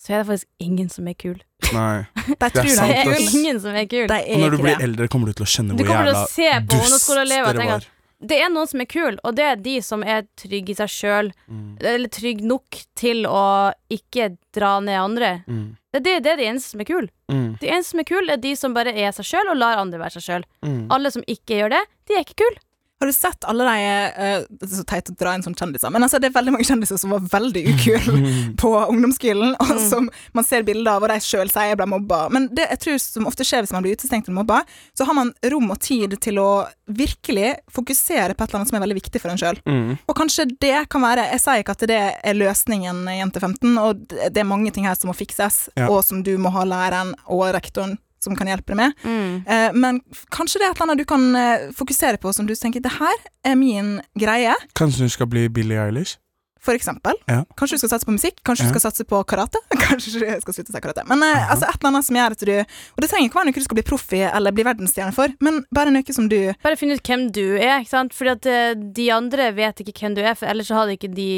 så 0.01 0.15
er 0.15 0.23
det 0.23 0.27
faktisk 0.31 0.47
ingen 0.65 0.89
som 0.89 1.07
er 1.07 1.13
kul. 1.13 1.37
Nei. 1.75 2.07
Det 2.27 2.41
er 2.41 2.49
tror 2.55 2.63
de 2.65 2.73
sant, 2.73 2.89
Det 2.89 2.97
er 2.97 3.11
er 3.13 3.35
ingen 3.37 3.59
som 3.61 3.75
er 3.77 3.85
kul. 3.85 4.07
Er 4.09 4.09
Og 4.09 4.31
er 4.33 4.39
når 4.41 4.49
du 4.55 4.57
blir 4.63 4.73
det. 4.75 4.83
eldre, 4.87 5.07
kommer 5.13 5.29
du 5.29 5.33
til 5.37 5.45
å 5.45 5.49
skjønne 5.51 5.77
Du 5.77 5.83
hvor 5.83 5.91
kommer 5.91 6.07
til 6.09 6.15
jævla 6.15 6.23
å 6.25 6.31
se 6.33 6.47
på 6.51 6.71
dust 6.73 6.81
ungdomsskoleelever 6.87 7.47
og 7.47 7.53
dere 7.53 7.61
tenke 7.61 7.75
var. 7.77 7.85
at 7.85 8.00
det 8.21 8.37
er 8.41 8.49
noen 8.53 8.67
som 8.69 8.81
er 8.83 8.87
kule, 8.91 9.17
og 9.25 9.35
det 9.35 9.43
er 9.49 9.55
de 9.65 9.75
som 9.81 10.03
er 10.05 10.27
trygge 10.39 10.73
i 10.73 10.77
seg 10.77 10.89
sjøl, 10.93 11.31
Mm. 11.49 11.77
eller 11.81 12.07
trygge 12.13 12.45
nok 12.45 12.81
til 12.95 13.25
å 13.25 13.73
ikke 13.89 14.37
dra 14.53 14.79
ned 14.79 14.99
andre. 14.99 15.31
Mm. 15.47 15.75
Det 15.91 15.99
er, 15.99 16.03
det, 16.05 16.13
det 16.23 16.31
er 16.31 16.37
de 16.37 16.45
eneste 16.51 16.71
som 16.75 16.79
er 16.83 16.87
kule. 16.87 17.09
Mm. 17.31 17.47
De 17.59 17.67
eneste 17.67 17.91
som 17.91 17.99
er 17.99 18.07
kule, 18.07 18.31
er 18.31 18.37
de 18.37 18.55
som 18.55 18.73
bare 18.77 18.93
er 18.95 19.11
seg 19.11 19.25
sjøl 19.25 19.49
og 19.51 19.57
lar 19.57 19.81
andre 19.81 19.99
være 19.99 20.15
seg 20.19 20.27
sjøl. 20.29 20.45
Mm. 20.63 20.85
Alle 20.93 21.11
som 21.11 21.23
ikke 21.27 21.57
gjør 21.59 21.73
det, 21.73 21.81
de 22.07 22.13
er 22.15 22.23
ikke 22.23 22.37
kule. 22.45 22.61
Har 23.01 23.09
du 23.09 23.13
sett 23.17 23.43
alle 23.49 23.65
de 23.65 23.85
eh, 24.21 24.43
Det 24.47 24.67
er 24.67 24.75
så 24.77 24.83
teit 24.85 25.09
å 25.09 25.15
dra 25.17 25.31
inn 25.33 25.41
sånne 25.41 25.57
kjendiser, 25.57 25.89
men 25.91 26.05
altså, 26.05 26.19
det 26.21 26.29
er 26.29 26.35
veldig 26.37 26.53
mange 26.53 26.67
kjendiser 26.69 26.99
som 27.01 27.09
var 27.15 27.23
veldig 27.31 27.63
ukule 27.73 28.21
på 28.61 28.71
ungdomsskolen, 28.93 29.55
og 29.57 29.71
Mm. 29.71 29.89
som 29.89 30.09
man 30.37 30.43
ser 30.45 30.61
bilder 30.67 30.91
av, 30.97 31.03
og 31.03 31.09
de 31.09 31.15
sjøl 31.23 31.49
sier 31.49 31.71
jeg 31.71 31.77
ble 31.79 31.87
mobba. 31.89 32.19
Men 32.29 32.45
det 32.53 32.67
jeg 32.69 32.79
tror 32.83 32.97
som 33.01 33.25
ofte 33.29 33.45
skjer 33.47 33.63
hvis 33.65 33.71
man 33.73 33.81
blir 33.85 33.95
utestengt 33.97 34.27
eller 34.29 34.37
mobba, 34.43 34.59
så 34.97 35.07
har 35.09 35.15
man 35.17 35.31
rom 35.49 35.71
og 35.73 35.79
tid 35.81 36.13
til 36.21 36.37
å 36.43 36.49
virkelig 36.91 37.55
fokusere 37.73 38.35
på 38.35 38.43
et 38.43 38.49
eller 38.51 38.59
annet 38.61 38.69
som 38.69 38.77
er 38.77 38.83
veldig 38.85 38.97
viktig 38.99 39.21
for 39.23 39.31
en 39.33 39.39
sjøl. 39.41 39.57
Mm. 39.65 39.95
Og 40.05 40.15
kanskje 40.19 40.45
det 40.61 40.75
kan 40.91 41.01
være 41.01 41.25
Jeg 41.31 41.41
sier 41.45 41.63
ikke 41.63 41.75
at 41.77 41.87
det 41.89 42.01
er 42.21 42.37
løsningen, 42.37 43.01
jente 43.17 43.39
15, 43.41 43.77
og 43.81 44.05
det 44.11 44.37
er 44.43 44.47
mange 44.51 44.71
ting 44.75 44.85
her 44.85 44.95
som 44.99 45.09
må 45.09 45.17
fikses, 45.17 45.63
Ja. 45.77 45.87
og 45.89 46.03
som 46.05 46.21
du 46.23 46.35
må 46.37 46.51
ha 46.51 46.63
læreren 46.67 47.15
og 47.25 47.47
rektoren 47.55 47.97
som 48.23 48.35
kan 48.37 48.47
hjelpe 48.51 48.73
deg 48.73 48.77
med. 48.77 49.05
Eh, 49.45 49.69
men 49.73 50.01
kanskje 50.33 50.59
det 50.61 50.67
er 50.67 50.71
et 50.73 50.77
eller 50.81 50.91
annet 50.91 51.01
du 51.03 51.07
kan 51.09 51.23
eh, 51.35 51.69
fokusere 51.77 52.19
på 52.21 52.33
som 52.33 52.45
du 52.49 52.53
tenker 52.55 52.83
det 52.85 52.91
her 52.99 53.23
er 53.43 53.55
min 53.57 53.99
greie, 54.19 54.53
Kanskje 54.77 55.07
du 55.07 55.09
skal 55.09 55.27
bli 55.31 55.47
Billie 55.49 55.79
Eilish? 55.81 56.17
for 56.61 56.77
eksempel. 56.77 57.15
Ja. 57.25 57.39
Kanskje 57.57 57.73
du 57.73 57.81
skal 57.81 57.89
satse 57.95 58.05
på 58.05 58.13
musikk, 58.13 58.35
kanskje 58.45 58.67
Ja. 58.67 58.69
du 58.69 58.75
skal 58.77 58.83
satse 58.91 59.03
på 59.09 59.17
karate. 59.25 59.57
Kanskje 59.81 60.11
du 60.13 60.41
skal 60.43 60.53
slutte 60.53 60.69
å 60.69 60.75
si 60.75 60.81
karate. 60.83 61.01
Men 61.09 61.23
eh, 61.25 61.31
Aha. 61.33 61.47
altså 61.55 61.65
et 61.65 61.79
eller 61.79 61.89
annet 61.89 62.05
som 62.05 62.15
gjør 62.19 62.35
at 62.35 62.43
du 62.45 62.51
Og 62.61 63.01
det 63.01 63.09
trenger 63.09 63.25
ikke 63.31 63.39
være 63.39 63.47
noe 63.49 63.57
du 63.57 63.65
skal 63.65 63.79
bli 63.79 63.85
proff 63.87 64.05
i 64.13 64.19
eller 64.27 64.53
bli 64.53 64.65
verdensstjerne 64.67 65.15
for, 65.17 65.33
men 65.41 65.63
bare 65.73 65.89
noe 65.89 66.13
som 66.13 66.27
du 66.29 66.37
Bare 66.61 66.77
finne 66.77 66.99
ut 66.99 67.01
hvem 67.09 67.23
du 67.33 67.41
er, 67.57 67.79
ikke 67.81 67.89
sant? 67.95 68.13
Fordi 68.13 68.35
at 68.35 68.45
eh, 68.45 68.75
de 68.77 69.07
andre 69.09 69.49
vet 69.57 69.81
ikke 69.81 69.95
hvem 70.03 70.19
du 70.19 70.21
er, 70.21 70.37
for 70.37 70.51
ellers 70.53 70.69
så 70.69 70.77
hadde 70.83 70.99
ikke 70.99 71.09
de 71.17 71.29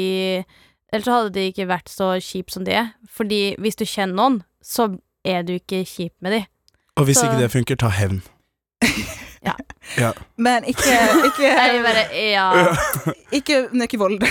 Ellers 0.92 1.08
så 1.08 1.16
hadde 1.16 1.32
de 1.38 1.46
ikke 1.54 1.70
vært 1.72 1.88
så 1.88 2.10
kjipe 2.20 2.52
som 2.52 2.68
de 2.68 2.76
er. 2.84 2.92
Fordi 3.08 3.40
hvis 3.64 3.80
du 3.80 3.86
kjenner 3.88 4.14
noen, 4.20 4.42
så 4.60 4.90
er 5.24 5.40
du 5.48 5.54
ikke 5.56 5.80
kjip 5.88 6.12
med 6.20 6.36
de. 6.36 6.42
Og 6.96 7.04
hvis 7.08 7.18
Så- 7.18 7.26
ikke 7.26 7.40
det 7.42 7.50
funker, 7.52 7.76
ta 7.76 7.88
hevn. 7.90 8.22
Ja 9.44 10.08
Men 10.40 10.64
ikke 10.64 10.94
Ikke, 11.28 11.48
bare 11.86 12.04
Ja. 12.16 12.46
ikke 13.38 13.58
noe 13.76 13.98
vold. 14.00 14.22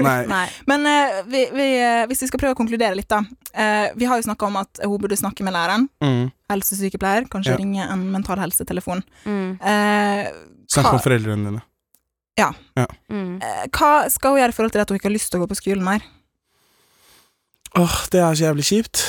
Nei. 0.00 0.14
Nei. 0.30 0.46
Men 0.70 0.86
uh, 0.88 1.18
vi, 1.28 1.42
vi, 1.52 1.66
uh, 1.84 2.06
hvis 2.08 2.22
vi 2.24 2.28
skal 2.30 2.40
prøve 2.40 2.54
å 2.56 2.58
konkludere 2.58 2.96
litt, 2.96 3.08
da. 3.12 3.18
Uh, 3.52 3.92
vi 4.00 4.08
har 4.08 4.16
jo 4.18 4.24
snakka 4.24 4.48
om 4.48 4.56
at 4.62 4.80
hun 4.82 4.96
burde 5.02 5.18
snakke 5.20 5.44
med 5.44 5.52
læreren. 5.52 5.84
Mm. 6.02 6.30
Helsesykepleier. 6.50 7.28
Kanskje 7.28 7.52
Ja. 7.52 7.58
ringe 7.60 7.84
en 7.92 8.06
mental 8.14 8.40
helsetelefon. 8.40 9.04
Mm. 9.28 9.58
Eh, 9.60 10.32
Snakk 10.72 10.92
med 10.96 11.04
foreldrene 11.04 11.44
dine. 11.52 11.62
Mm. 13.12 13.36
eh, 13.44 13.66
hva 13.68 13.92
skal 14.10 14.32
hun 14.32 14.40
gjøre 14.40 14.48
i 14.48 14.56
forhold 14.56 14.72
til 14.72 14.80
at 14.82 14.88
hun 14.90 14.96
ikke 14.98 15.10
har 15.12 15.14
lyst 15.18 15.30
til 15.30 15.38
å 15.38 15.44
gå 15.44 15.52
på 15.52 15.60
skolen 15.60 15.84
mer? 15.84 16.02
Åh, 17.76 18.00
det 18.10 18.20
er 18.24 18.34
så 18.34 18.48
jævlig 18.48 18.64
kjipt. 18.72 19.04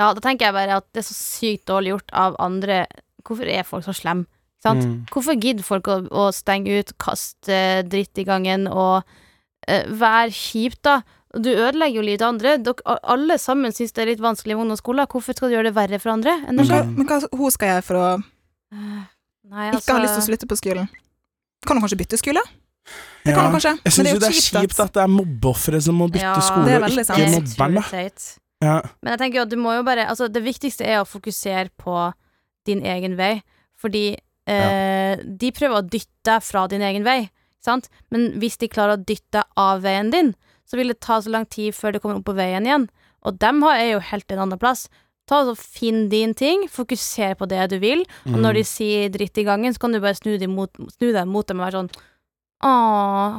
Ja, 0.00 0.10
da 0.16 0.24
tenker 0.24 0.48
jeg 0.48 0.56
bare 0.56 0.80
at 0.80 0.86
det 0.96 1.02
er 1.02 1.08
så 1.10 1.16
sykt 1.16 1.66
dårlig 1.68 1.94
gjort 1.94 2.12
av 2.16 2.36
andre. 2.40 2.84
Hvorfor 3.26 3.48
er 3.52 3.66
folk 3.68 3.84
så 3.84 3.92
slemme? 3.96 4.26
Sant? 4.60 4.84
Mm. 4.84 4.96
Hvorfor 5.12 5.36
gidder 5.40 5.64
folk 5.64 5.88
å, 5.88 6.00
å 6.08 6.26
stenge 6.36 6.80
ut, 6.80 6.92
kaste 7.00 7.52
eh, 7.54 7.80
dritt 7.88 8.18
i 8.20 8.26
gangen 8.28 8.66
og 8.68 9.00
uh, 9.00 9.84
være 10.00 10.32
kjipt, 10.36 10.82
da? 10.84 11.00
Du 11.30 11.48
ødelegger 11.52 12.00
jo 12.00 12.04
livet 12.04 12.20
til 12.20 12.28
andre. 12.28 12.56
Dere, 12.64 12.96
alle 13.14 13.36
sammen 13.38 13.72
syns 13.72 13.94
det 13.94 14.02
er 14.02 14.10
litt 14.10 14.22
vanskelig 14.24 14.56
med 14.56 14.66
ungdomsskolen. 14.66 15.06
Hvorfor 15.08 15.36
skal 15.36 15.48
du 15.48 15.54
gjøre 15.54 15.70
det 15.70 15.76
verre 15.76 16.00
for 16.02 16.12
andre 16.12 16.34
enn 16.42 16.58
Men 16.58 16.68
hva, 16.68 16.80
men 16.88 17.06
hva 17.06 17.20
hun 17.22 17.54
skal 17.54 17.70
gjøre 17.74 17.86
for 17.86 18.00
å 18.00 18.08
Nei, 18.70 19.68
ikke 19.70 19.78
altså 19.78 19.94
ha 19.94 20.02
lyst 20.02 20.16
til 20.16 20.24
å 20.24 20.26
slutte 20.26 20.48
på 20.50 20.58
skolen? 20.58 20.90
Kan 21.66 21.78
hun 21.78 21.84
kanskje 21.86 22.00
bytte 22.02 22.18
skole? 22.20 22.42
Det 23.22 23.30
Ja. 23.30 23.36
kan 23.36 23.46
hun 23.46 23.56
kanskje. 23.56 23.76
Jeg 23.84 23.94
syns 23.94 24.12
jo 24.12 24.20
det 24.24 24.30
er 24.32 24.38
kjipt 24.40 24.82
at 24.82 24.92
det 24.96 25.02
er 25.04 25.12
mobbeofre 25.12 25.80
som 25.84 25.98
må 26.02 26.10
bytte 26.10 26.26
Ja, 26.26 26.36
skole, 26.42 26.66
det 26.66 26.82
og 26.82 26.90
ikke 26.90 27.06
sant. 27.06 28.40
Ja. 28.60 28.80
Men 29.00 29.14
jeg 29.14 29.20
tenker 29.22 29.40
jo 29.40 29.44
at 29.46 29.52
du 29.54 29.56
må 29.56 29.72
jo 29.78 29.82
bare 29.86 30.04
Altså, 30.10 30.28
det 30.28 30.42
viktigste 30.44 30.84
er 30.84 31.00
å 31.00 31.08
fokusere 31.08 31.70
på 31.80 31.94
din 32.68 32.82
egen 32.84 33.14
vei, 33.16 33.38
fordi 33.80 34.18
eh, 34.46 35.16
de 35.24 35.50
prøver 35.56 35.78
å 35.80 35.86
dytte 35.88 36.28
deg 36.28 36.42
fra 36.44 36.66
din 36.68 36.82
egen 36.84 37.06
vei, 37.06 37.30
sant? 37.64 37.88
Men 38.12 38.34
hvis 38.42 38.58
de 38.60 38.68
klarer 38.68 38.98
å 38.98 39.04
dytte 39.04 39.38
deg 39.40 39.44
av 39.56 39.80
veien 39.86 40.10
din, 40.12 40.34
så 40.68 40.76
vil 40.76 40.92
det 40.92 41.00
ta 41.00 41.16
så 41.24 41.32
lang 41.32 41.46
tid 41.48 41.72
før 41.74 41.92
du 41.96 42.00
kommer 42.00 42.20
opp 42.20 42.26
på 42.28 42.36
veien 42.36 42.66
igjen. 42.68 42.84
Og 43.24 43.38
dem 43.40 43.62
har, 43.64 43.80
er 43.80 43.94
jo 43.94 44.02
helt 44.10 44.30
en 44.32 44.44
annen 44.44 44.60
plass. 44.60 44.86
Ta 45.28 45.40
og 45.48 45.56
Finn 45.58 46.08
din 46.12 46.32
ting, 46.36 46.66
fokuser 46.68 47.34
på 47.40 47.48
det 47.48 47.64
du 47.72 47.78
vil, 47.82 48.04
og 48.26 48.36
Mm. 48.36 48.42
når 48.44 48.60
de 48.60 48.62
sier 48.68 49.08
dritt 49.14 49.38
i 49.38 49.44
gangen, 49.48 49.72
så 49.72 49.80
kan 49.80 49.92
du 49.92 50.00
bare 50.00 50.14
snu, 50.20 50.36
de 50.38 50.46
mot, 50.50 50.70
snu 50.98 51.12
deg 51.16 51.26
mot 51.28 51.46
dem 51.48 51.60
og 51.60 51.66
være 51.70 51.78
sånn 51.80 51.90
Å, 52.60 52.70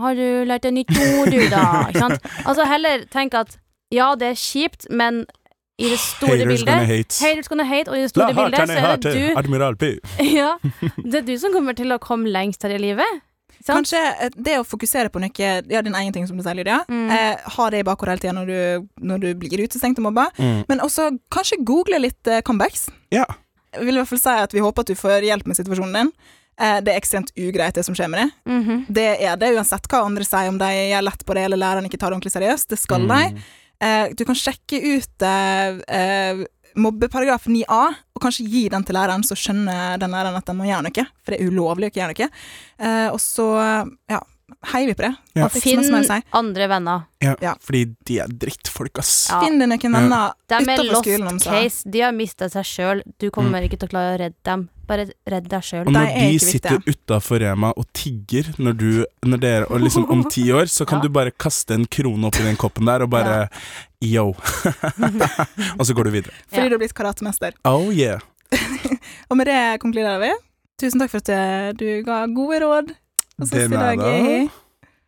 har 0.01 0.15
du 0.17 0.45
lært 0.49 0.65
et 0.65 0.73
nytt 0.73 0.89
ord, 0.97 1.29
du, 1.29 1.41
da? 1.51 1.61
Ikke 1.91 1.99
sant? 2.07 2.23
Altså, 2.41 2.65
heller 2.65 3.03
tenk 3.13 3.35
at 3.37 3.57
Ja, 3.91 4.13
det 4.15 4.27
er 4.33 4.39
kjipt, 4.39 4.87
men 4.89 5.25
i 5.81 5.87
det 5.89 5.97
store 5.99 6.37
Haters 6.37 6.61
gonna 6.63 6.77
bildet 6.77 6.91
hate. 6.91 7.23
Haters 7.25 7.47
gonna 7.49 7.63
hate, 7.65 7.89
og 7.91 7.97
i 7.97 8.01
det 8.05 8.09
store 8.11 8.33
bildet 8.37 8.69
så 8.69 8.77
er 8.77 8.97
det 9.01 9.13
du 9.17 9.39
Admiral 9.39 9.75
P. 9.81 9.91
Ja, 10.41 10.51
det 11.01 11.21
er 11.23 11.27
du 11.27 11.35
som 11.41 11.53
kommer 11.55 11.73
til 11.77 11.91
å 11.91 11.97
komme 12.03 12.29
lengst 12.31 12.63
her 12.67 12.75
i 12.75 12.79
livet. 12.81 13.21
Sant? 13.61 13.75
Kanskje 13.85 13.99
eh, 14.25 14.29
det 14.41 14.55
å 14.57 14.63
fokusere 14.65 15.11
på 15.13 15.19
noe 15.21 15.29
Ja, 15.69 15.81
din 15.85 15.93
egen 15.97 16.13
ting, 16.15 16.25
som 16.29 16.37
du 16.37 16.41
sier, 16.45 16.55
Lydia. 16.57 16.79
Mm. 16.89 17.09
Eh, 17.13 17.49
ha 17.57 17.67
det 17.73 17.81
i 17.83 17.85
bakhodet 17.85 18.15
hele 18.15 18.21
tida 18.23 18.33
når, 18.33 18.47
du- 18.49 19.05
når 19.11 19.21
du 19.21 19.27
blir 19.43 19.61
utestengt 19.67 19.99
og 20.01 20.07
mobba. 20.07 20.27
Mm. 20.41 20.63
Men 20.69 20.81
også 20.81 21.11
kanskje 21.33 21.59
google 21.65 21.99
litt 22.01 22.25
eh, 22.27 22.41
comebacks. 22.41 22.87
Ja. 23.13 23.25
Jeg 23.75 23.85
vil 23.87 23.95
i 23.95 24.01
hvert 24.01 24.09
fall 24.09 24.21
si 24.23 24.33
at 24.47 24.53
vi 24.57 24.63
håper 24.65 24.81
at 24.85 24.89
du 24.93 24.97
får 24.97 25.27
hjelp 25.29 25.45
med 25.47 25.57
situasjonen 25.59 25.93
din. 25.99 26.09
Eh, 26.61 26.79
det 26.85 26.93
er 26.93 26.99
ekstremt 27.01 27.29
ugreit, 27.37 27.73
det 27.77 27.85
som 27.85 27.95
skjer 27.97 28.09
med 28.11 28.21
det. 28.25 28.29
Mhm. 28.51 28.81
Det 28.89 29.07
er 29.29 29.37
det, 29.39 29.53
uansett 29.55 29.85
hva 29.93 30.01
andre 30.09 30.25
sier 30.27 30.49
om 30.49 30.57
de 30.61 30.69
gjør 30.77 31.05
lett 31.09 31.25
på 31.25 31.37
det, 31.37 31.45
eller 31.47 31.61
læreren 31.61 31.85
ikke 31.89 32.01
tar 32.01 32.09
det 32.11 32.17
ordentlig 32.17 32.33
seriøst. 32.33 32.69
Det 32.73 32.79
skal 32.81 33.05
de. 33.09 33.21
Eh, 33.81 34.13
du 34.13 34.25
kan 34.27 34.37
sjekke 34.37 34.77
ut 34.77 35.25
eh, 35.25 35.79
eh, 35.97 36.41
mobbeparagraf 36.77 37.47
9a, 37.49 37.81
og 38.15 38.23
kanskje 38.23 38.45
gi 38.47 38.67
den 38.71 38.85
til 38.87 38.95
læreren, 38.95 39.25
så 39.27 39.35
skjønner 39.35 39.97
den 40.01 40.13
læreren 40.13 40.37
at 40.37 40.47
den 40.47 40.59
må 40.59 40.69
gjøre 40.69 40.85
noe, 40.85 41.07
for 41.19 41.33
det 41.33 41.39
er 41.41 41.49
ulovlig 41.49 41.89
å 41.89 41.91
ikke 41.91 42.03
gjøre 42.03 42.13
noe. 42.15 42.29
Og 43.11 43.19
så, 43.19 43.47
ja, 44.11 44.21
heier 44.73 44.87
vi 44.87 44.93
på 44.97 45.03
det. 45.07 45.15
Ja. 45.35 45.47
Finn 45.49 45.83
si. 45.83 46.17
andre 46.33 46.67
venner. 46.67 47.03
Ja, 47.21 47.35
Ja. 47.41 47.55
fordi 47.61 47.95
de 48.05 48.19
er 48.19 48.27
drittfolk, 48.27 48.99
ass. 48.99 49.27
Ja. 49.29 49.39
Finn 49.43 49.59
deg 49.59 49.67
noen 49.69 49.91
venner 49.93 50.33
er 50.49 50.83
lost 50.91 51.03
skolen. 51.05 51.27
om 51.27 51.39
case. 51.39 51.83
De 51.89 52.01
har 52.01 52.11
mista 52.11 52.49
seg 52.49 52.63
sjøl. 52.65 53.01
Du 53.19 53.29
kommer 53.31 53.61
ikke 53.61 53.77
til 53.79 53.87
å 53.87 53.91
klare 53.91 54.15
å 54.15 54.19
redde 54.19 54.35
dem. 54.43 54.69
Bare 54.87 55.05
redd 55.29 55.47
deg 55.47 55.61
sjøl. 55.63 55.85
Og 55.87 55.93
når 55.93 56.07
de 56.19 56.39
sitter 56.39 56.79
utafor 56.85 57.39
Rema 57.39 57.71
og 57.77 57.85
tigger 57.93 58.43
når 58.59 58.73
du 58.77 59.05
når 59.25 59.39
dere, 59.39 59.65
Og 59.71 59.79
liksom 59.79 60.09
om 60.11 60.23
ti 60.29 60.43
år, 60.51 60.65
så 60.67 60.85
kan 60.85 60.99
Ja. 61.01 61.03
du 61.03 61.09
bare 61.09 61.31
kaste 61.31 61.71
en 61.73 61.85
krone 61.85 62.27
oppi 62.27 62.43
den 62.43 62.57
koppen 62.57 62.85
der 62.85 63.01
og 63.03 63.09
bare 63.09 63.49
Yo. 64.01 64.33
og 65.77 65.85
så 65.85 65.93
går 65.93 66.03
du 66.05 66.11
videre. 66.11 66.33
Fordi 66.49 66.63
Ja. 66.63 66.69
du 66.69 66.75
har 66.75 66.79
blitt 66.79 66.93
karatemester. 66.93 67.53
Oh 67.63 67.89
yeah. 67.93 68.19
Og 69.29 69.37
med 69.37 69.47
det 69.47 69.79
konkluderer 69.79 70.19
vi. 70.19 70.31
Tusen 70.81 70.99
takk 70.99 71.11
for 71.13 71.21
at 71.21 71.77
du 71.77 72.01
ga 72.03 72.25
gode 72.27 72.59
råd. 72.63 72.95
Og 73.41 73.49
så 73.49 73.57
sier 73.57 73.73
er 73.73 73.97
jeg. 73.97 74.49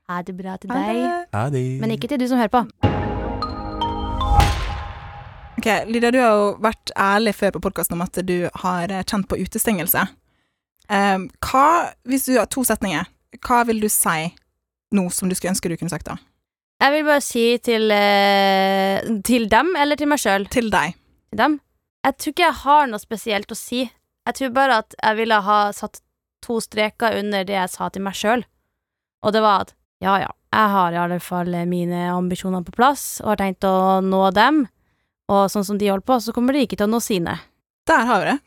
Ha 0.09 0.21
det 0.25 0.33
bra 0.35 0.57
til 0.57 0.73
deg. 0.73 1.03
Ha 1.35 1.45
det. 1.53 1.63
Men 1.83 1.93
ikke 1.93 2.09
til 2.09 2.19
du 2.19 2.25
som 2.31 2.41
hører 2.41 2.51
på. 2.51 2.63
Ok, 5.61 5.69
Lydia, 5.87 6.09
du 6.11 6.17
har 6.19 6.33
jo 6.33 6.47
vært 6.63 6.91
ærlig 6.99 7.35
før 7.37 7.53
på 7.55 7.61
podkasten 7.67 7.95
om 7.95 8.03
at 8.03 8.17
du 8.27 8.49
har 8.65 8.91
eh, 8.91 9.05
kjent 9.07 9.29
på 9.31 9.37
utestengelse. 9.39 10.01
Um, 10.91 11.29
hva, 11.45 11.93
hvis 12.09 12.25
du 12.27 12.33
har 12.35 12.49
to 12.51 12.65
setninger, 12.67 13.07
hva 13.45 13.61
vil 13.69 13.79
du 13.79 13.87
si 13.87 14.33
nå 14.93 15.05
som 15.13 15.31
du 15.31 15.37
skulle 15.37 15.53
ønske 15.53 15.71
du 15.71 15.77
kunne 15.79 15.93
sagt 15.93 16.09
da? 16.09 16.17
Jeg 16.83 16.91
vil 16.97 17.07
bare 17.07 17.23
si 17.23 17.45
til, 17.63 17.87
eh, 17.95 18.99
til 19.23 19.47
dem, 19.47 19.71
eller 19.79 19.95
til 19.95 20.11
meg 20.11 20.19
sjøl. 20.19 20.49
Til 20.51 20.67
deg. 20.73 20.97
Til 21.31 21.39
dem. 21.45 21.61
Jeg 22.03 22.17
tror 22.19 22.35
ikke 22.35 22.49
jeg 22.49 22.61
har 22.65 22.89
noe 22.91 23.05
spesielt 23.05 23.55
å 23.55 23.57
si. 23.61 23.85
Jeg 24.27 24.35
tror 24.35 24.51
bare 24.57 24.81
at 24.83 24.97
jeg 24.99 25.21
ville 25.21 25.39
ha 25.47 25.59
satt 25.71 26.02
to 26.43 26.59
streker 26.63 27.19
under 27.19 27.47
det 27.47 27.55
jeg 27.55 27.71
sa 27.73 27.89
til 27.89 28.05
meg 28.05 28.17
sjøl. 28.19 28.45
Og 29.23 29.33
det 29.35 29.41
var 29.43 29.65
at 29.65 29.73
ja, 30.03 30.17
ja, 30.19 30.31
jeg 30.51 30.71
har 30.75 30.93
i 30.93 30.99
alle 30.99 31.19
fall 31.23 31.55
mine 31.69 32.05
ambisjoner 32.11 32.63
på 32.67 32.75
plass, 32.75 33.21
og 33.23 33.33
har 33.33 33.39
tenkt 33.39 33.65
å 33.67 34.01
nå 34.03 34.25
dem. 34.35 34.65
Og 35.31 35.45
sånn 35.51 35.65
som 35.65 35.79
de 35.79 35.87
holder 35.87 36.05
på, 36.05 36.19
så 36.19 36.35
kommer 36.35 36.55
de 36.55 36.65
ikke 36.65 36.77
til 36.79 36.89
å 36.89 36.93
nå 36.93 36.99
sine. 37.03 37.37
Der 37.87 38.07
har 38.09 38.23
vi 38.23 38.33
det. 38.33 38.39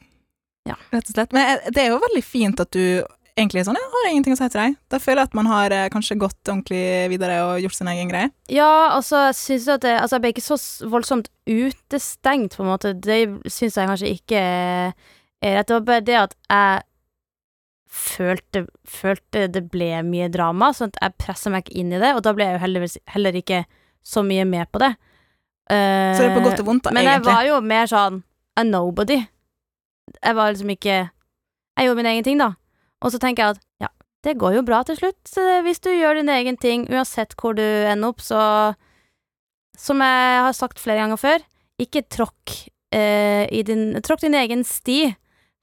Ja. 0.67 0.77
Rett 0.93 1.09
og 1.09 1.15
slett. 1.15 1.33
Men 1.37 1.55
eh, 1.55 1.71
det 1.73 1.85
er 1.85 1.95
jo 1.95 2.03
veldig 2.03 2.23
fint 2.25 2.61
at 2.61 2.73
du 2.75 3.05
egentlig 3.37 3.61
er 3.61 3.67
sånn 3.69 3.79
Jeg 3.79 3.93
har 3.93 4.09
ingenting 4.11 4.35
å 4.35 4.39
si 4.39 4.49
til 4.49 4.63
deg. 4.63 4.77
Da 4.93 5.01
føler 5.03 5.23
jeg 5.23 5.31
at 5.31 5.39
man 5.39 5.51
har 5.51 5.75
eh, 5.75 5.89
kanskje 5.93 6.19
gått 6.21 6.41
ordentlig 6.49 6.83
videre 7.13 7.39
og 7.47 7.61
gjort 7.65 7.79
sin 7.79 7.91
egen 7.93 8.11
greie. 8.13 8.33
Ja, 8.53 8.71
altså, 8.97 9.29
jeg 9.29 9.39
synes 9.41 9.69
at 9.77 9.85
det, 9.87 9.95
altså, 10.01 10.19
jeg 10.19 10.25
ble 10.25 10.35
ikke 10.35 10.47
så 10.47 10.59
voldsomt 10.93 11.31
utestengt, 11.47 12.57
på 12.57 12.65
en 12.65 12.73
måte. 12.73 12.95
Det 12.97 13.21
syns 13.53 13.79
jeg 13.79 13.91
kanskje 13.93 14.13
ikke 14.19 14.43
er 14.43 15.57
rett. 15.57 15.69
Det 15.69 15.79
var 15.79 15.89
bare 15.93 16.07
det 16.07 16.21
at 16.25 16.37
jeg 16.51 16.87
følte, 17.97 18.67
følte 18.89 19.47
det 19.53 19.65
ble 19.73 19.91
mye 20.07 20.29
drama, 20.33 20.71
sånn 20.77 20.93
at 20.93 21.01
jeg 21.01 21.19
pressa 21.25 21.53
meg 21.53 21.65
ikke 21.65 21.81
inn 21.81 21.95
i 21.97 22.01
det, 22.03 22.13
og 22.17 22.23
da 22.27 22.35
ble 22.37 22.47
jeg 22.49 22.59
jo 22.59 22.63
heller, 22.63 22.87
heller 23.15 23.39
ikke 23.41 23.65
så 24.07 24.23
mye 24.27 24.45
med 24.49 24.71
på 24.71 24.83
det. 24.83 24.93
Så 25.67 26.23
det 26.23 26.29
er 26.29 26.37
på 26.37 26.45
godt 26.45 26.63
og 26.63 26.69
vondt, 26.69 26.85
da, 26.87 26.93
Men 26.95 27.09
jeg 27.09 27.25
var 27.27 27.43
jo 27.49 27.59
mer 27.65 27.89
sånn 27.91 28.21
a 28.57 28.63
nobody. 28.65 29.19
Jeg 30.23 30.37
var 30.39 30.53
liksom 30.53 30.71
ikke 30.71 30.97
Jeg 31.77 31.89
gjorde 31.89 31.99
min 31.99 32.09
egen 32.13 32.25
ting, 32.25 32.39
da. 32.41 32.53
Og 33.05 33.13
så 33.13 33.19
tenker 33.21 33.43
jeg 33.43 33.57
at 33.57 33.65
ja, 33.85 33.89
det 34.25 34.39
går 34.41 34.57
jo 34.57 34.63
bra 34.65 34.81
til 34.87 34.97
slutt. 34.97 35.35
Hvis 35.67 35.83
du 35.85 35.91
gjør 35.93 36.21
din 36.21 36.31
egen 36.33 36.57
ting, 36.57 36.87
uansett 36.89 37.35
hvor 37.37 37.57
du 37.59 37.65
ender 37.65 38.15
opp, 38.15 38.23
så 38.25 38.75
Som 39.77 40.01
jeg 40.01 40.41
har 40.41 40.53
sagt 40.57 40.81
flere 40.81 41.03
ganger 41.03 41.21
før, 41.21 41.43
ikke 41.79 42.07
tråkk 42.09 42.55
uh, 42.97 43.45
i 43.53 43.61
din 43.63 43.93
Tråkk 44.01 44.23
din 44.25 44.35
egen 44.35 44.65
sti. 44.65 45.13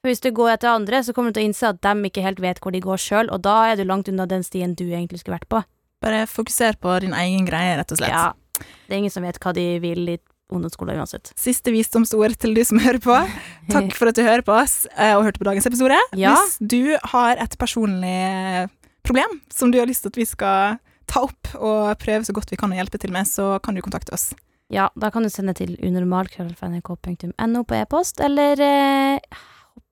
For 0.03 0.11
hvis 0.11 0.19
du 0.19 0.33
går 0.35 0.57
etter 0.57 0.67
andre, 0.67 0.99
så 0.99 1.13
kommer 1.15 1.31
du 1.31 1.37
til 1.37 1.45
å 1.45 1.47
innse 1.47 1.69
at 1.71 1.77
de 1.79 2.09
ikke 2.09 2.25
helt 2.25 2.41
vet 2.43 2.57
hvor 2.59 2.73
de 2.75 2.81
går 2.83 2.99
sjøl, 2.99 3.29
og 3.31 3.39
da 3.45 3.53
er 3.69 3.77
du 3.79 3.85
langt 3.87 4.09
unna 4.11 4.25
den 4.27 4.41
stien 4.43 4.73
du 4.75 4.89
egentlig 4.89 5.21
skulle 5.21 5.37
vært 5.37 5.47
på. 5.47 5.61
Bare 6.03 6.25
fokuser 6.27 6.75
på 6.75 6.97
din 7.05 7.15
egen 7.15 7.45
greie, 7.47 7.77
rett 7.79 7.93
og 7.95 8.01
slett. 8.01 8.11
Ja, 8.11 8.33
det 8.59 8.91
er 8.91 8.99
ingen 8.99 9.13
som 9.13 9.23
vet 9.23 9.39
hva 9.39 9.53
de 9.55 9.63
vil 9.79 10.03
i 10.11 10.17
ungdomsskolen 10.51 10.99
uansett. 10.99 11.31
Siste 11.39 11.71
visdomsord 11.71 12.35
til 12.35 12.51
du 12.51 12.59
som 12.67 12.81
hører 12.83 12.99
på. 12.99 13.15
Takk 13.71 13.95
for 13.95 14.11
at 14.11 14.19
du 14.19 14.25
hører 14.27 14.43
på 14.43 14.57
oss 14.57 14.81
eh, 14.91 15.13
og 15.15 15.23
hørte 15.29 15.39
på 15.39 15.47
dagens 15.47 15.69
episode. 15.71 16.01
Ja. 16.19 16.35
Hvis 16.35 16.59
du 16.59 16.99
har 17.15 17.39
et 17.39 17.55
personlig 17.63 18.67
problem 19.07 19.39
som 19.55 19.71
du 19.71 19.79
har 19.79 19.87
lyst 19.87 20.03
til 20.03 20.11
at 20.11 20.19
vi 20.19 20.27
skal 20.27 20.81
ta 21.07 21.23
opp 21.29 21.55
og 21.55 21.95
prøve 22.03 22.27
så 22.27 22.35
godt 22.35 22.51
vi 22.51 22.59
kan 22.59 22.75
å 22.75 22.81
hjelpe 22.81 22.99
til 22.99 23.15
med, 23.15 23.23
så 23.31 23.55
kan 23.63 23.71
du 23.71 23.79
kontakte 23.87 24.11
oss. 24.19 24.33
Ja, 24.67 24.91
da 24.99 25.07
kan 25.15 25.23
du 25.23 25.31
sende 25.31 25.55
til 25.55 25.79
unormal.nrk.no 25.79 27.63
på 27.63 27.79
e-post, 27.79 28.19
eller 28.19 28.59
eh, 28.67 29.41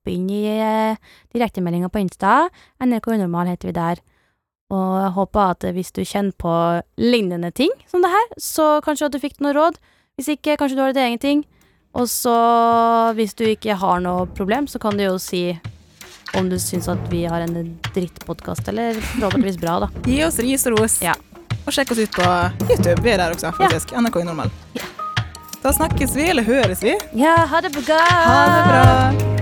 hoppe 0.02 0.14
inn 0.16 0.30
i 0.30 0.58
eh, 0.58 0.96
direktemeldinga 1.32 1.88
på 1.88 2.00
Insta. 2.02 2.48
NRK 2.82 3.06
Unormal 3.14 3.46
heter 3.46 3.68
vi 3.68 3.72
der. 3.72 4.02
Og 4.72 5.00
jeg 5.02 5.12
håper 5.14 5.50
at 5.52 5.64
hvis 5.76 5.92
du 5.92 6.02
kjenner 6.02 6.32
på 6.32 6.52
lignende 6.98 7.52
ting 7.52 7.70
som 7.86 8.02
det 8.02 8.10
her, 8.10 8.28
så 8.40 8.80
kanskje 8.82 9.06
at 9.06 9.12
du 9.12 9.20
fikk 9.20 9.40
noe 9.40 9.52
råd. 9.54 9.76
Hvis 10.16 10.32
ikke, 10.34 10.56
kanskje 10.56 10.76
du 10.76 10.82
har 10.82 10.92
ditt 10.92 11.02
egen 11.02 11.20
ting. 11.20 11.44
Og 11.94 12.08
så, 12.08 12.34
hvis 13.14 13.34
du 13.36 13.44
ikke 13.44 13.76
har 13.76 14.00
noe 14.00 14.26
problem, 14.26 14.66
så 14.66 14.80
kan 14.80 14.96
du 14.96 15.04
jo 15.04 15.18
si 15.20 15.52
om 16.34 16.48
du 16.48 16.56
syns 16.56 16.88
at 16.88 17.00
vi 17.12 17.26
har 17.28 17.44
en 17.44 17.76
drittpodkast, 17.92 18.64
eller 18.72 18.96
forhåpentligvis 18.96 19.60
bra, 19.60 19.76
da. 19.84 19.90
Gi 20.08 20.22
oss 20.24 20.40
ris 20.40 20.64
og 20.70 20.78
ros. 20.78 20.96
Ja. 21.04 21.12
Og 21.66 21.76
sjekk 21.76 21.92
oss 21.92 22.00
ut 22.00 22.16
på 22.16 22.24
YouTube. 22.70 22.96
Vi 23.04 23.12
er 23.12 23.20
der 23.20 23.36
også, 23.36 23.52
faktisk. 23.60 23.92
NRK 23.92 24.22
Unormal. 24.24 24.50
Ja. 24.78 24.88
Da 25.62 25.76
snakkes 25.76 26.16
vi, 26.16 26.30
eller 26.32 26.48
høres 26.48 26.82
vi. 26.82 26.96
Ja, 27.14 27.36
ha 27.52 27.62
det 27.62 27.76
bra! 27.76 28.00
Ha 28.08 28.42
det 28.56 28.66
bra. 28.72 29.41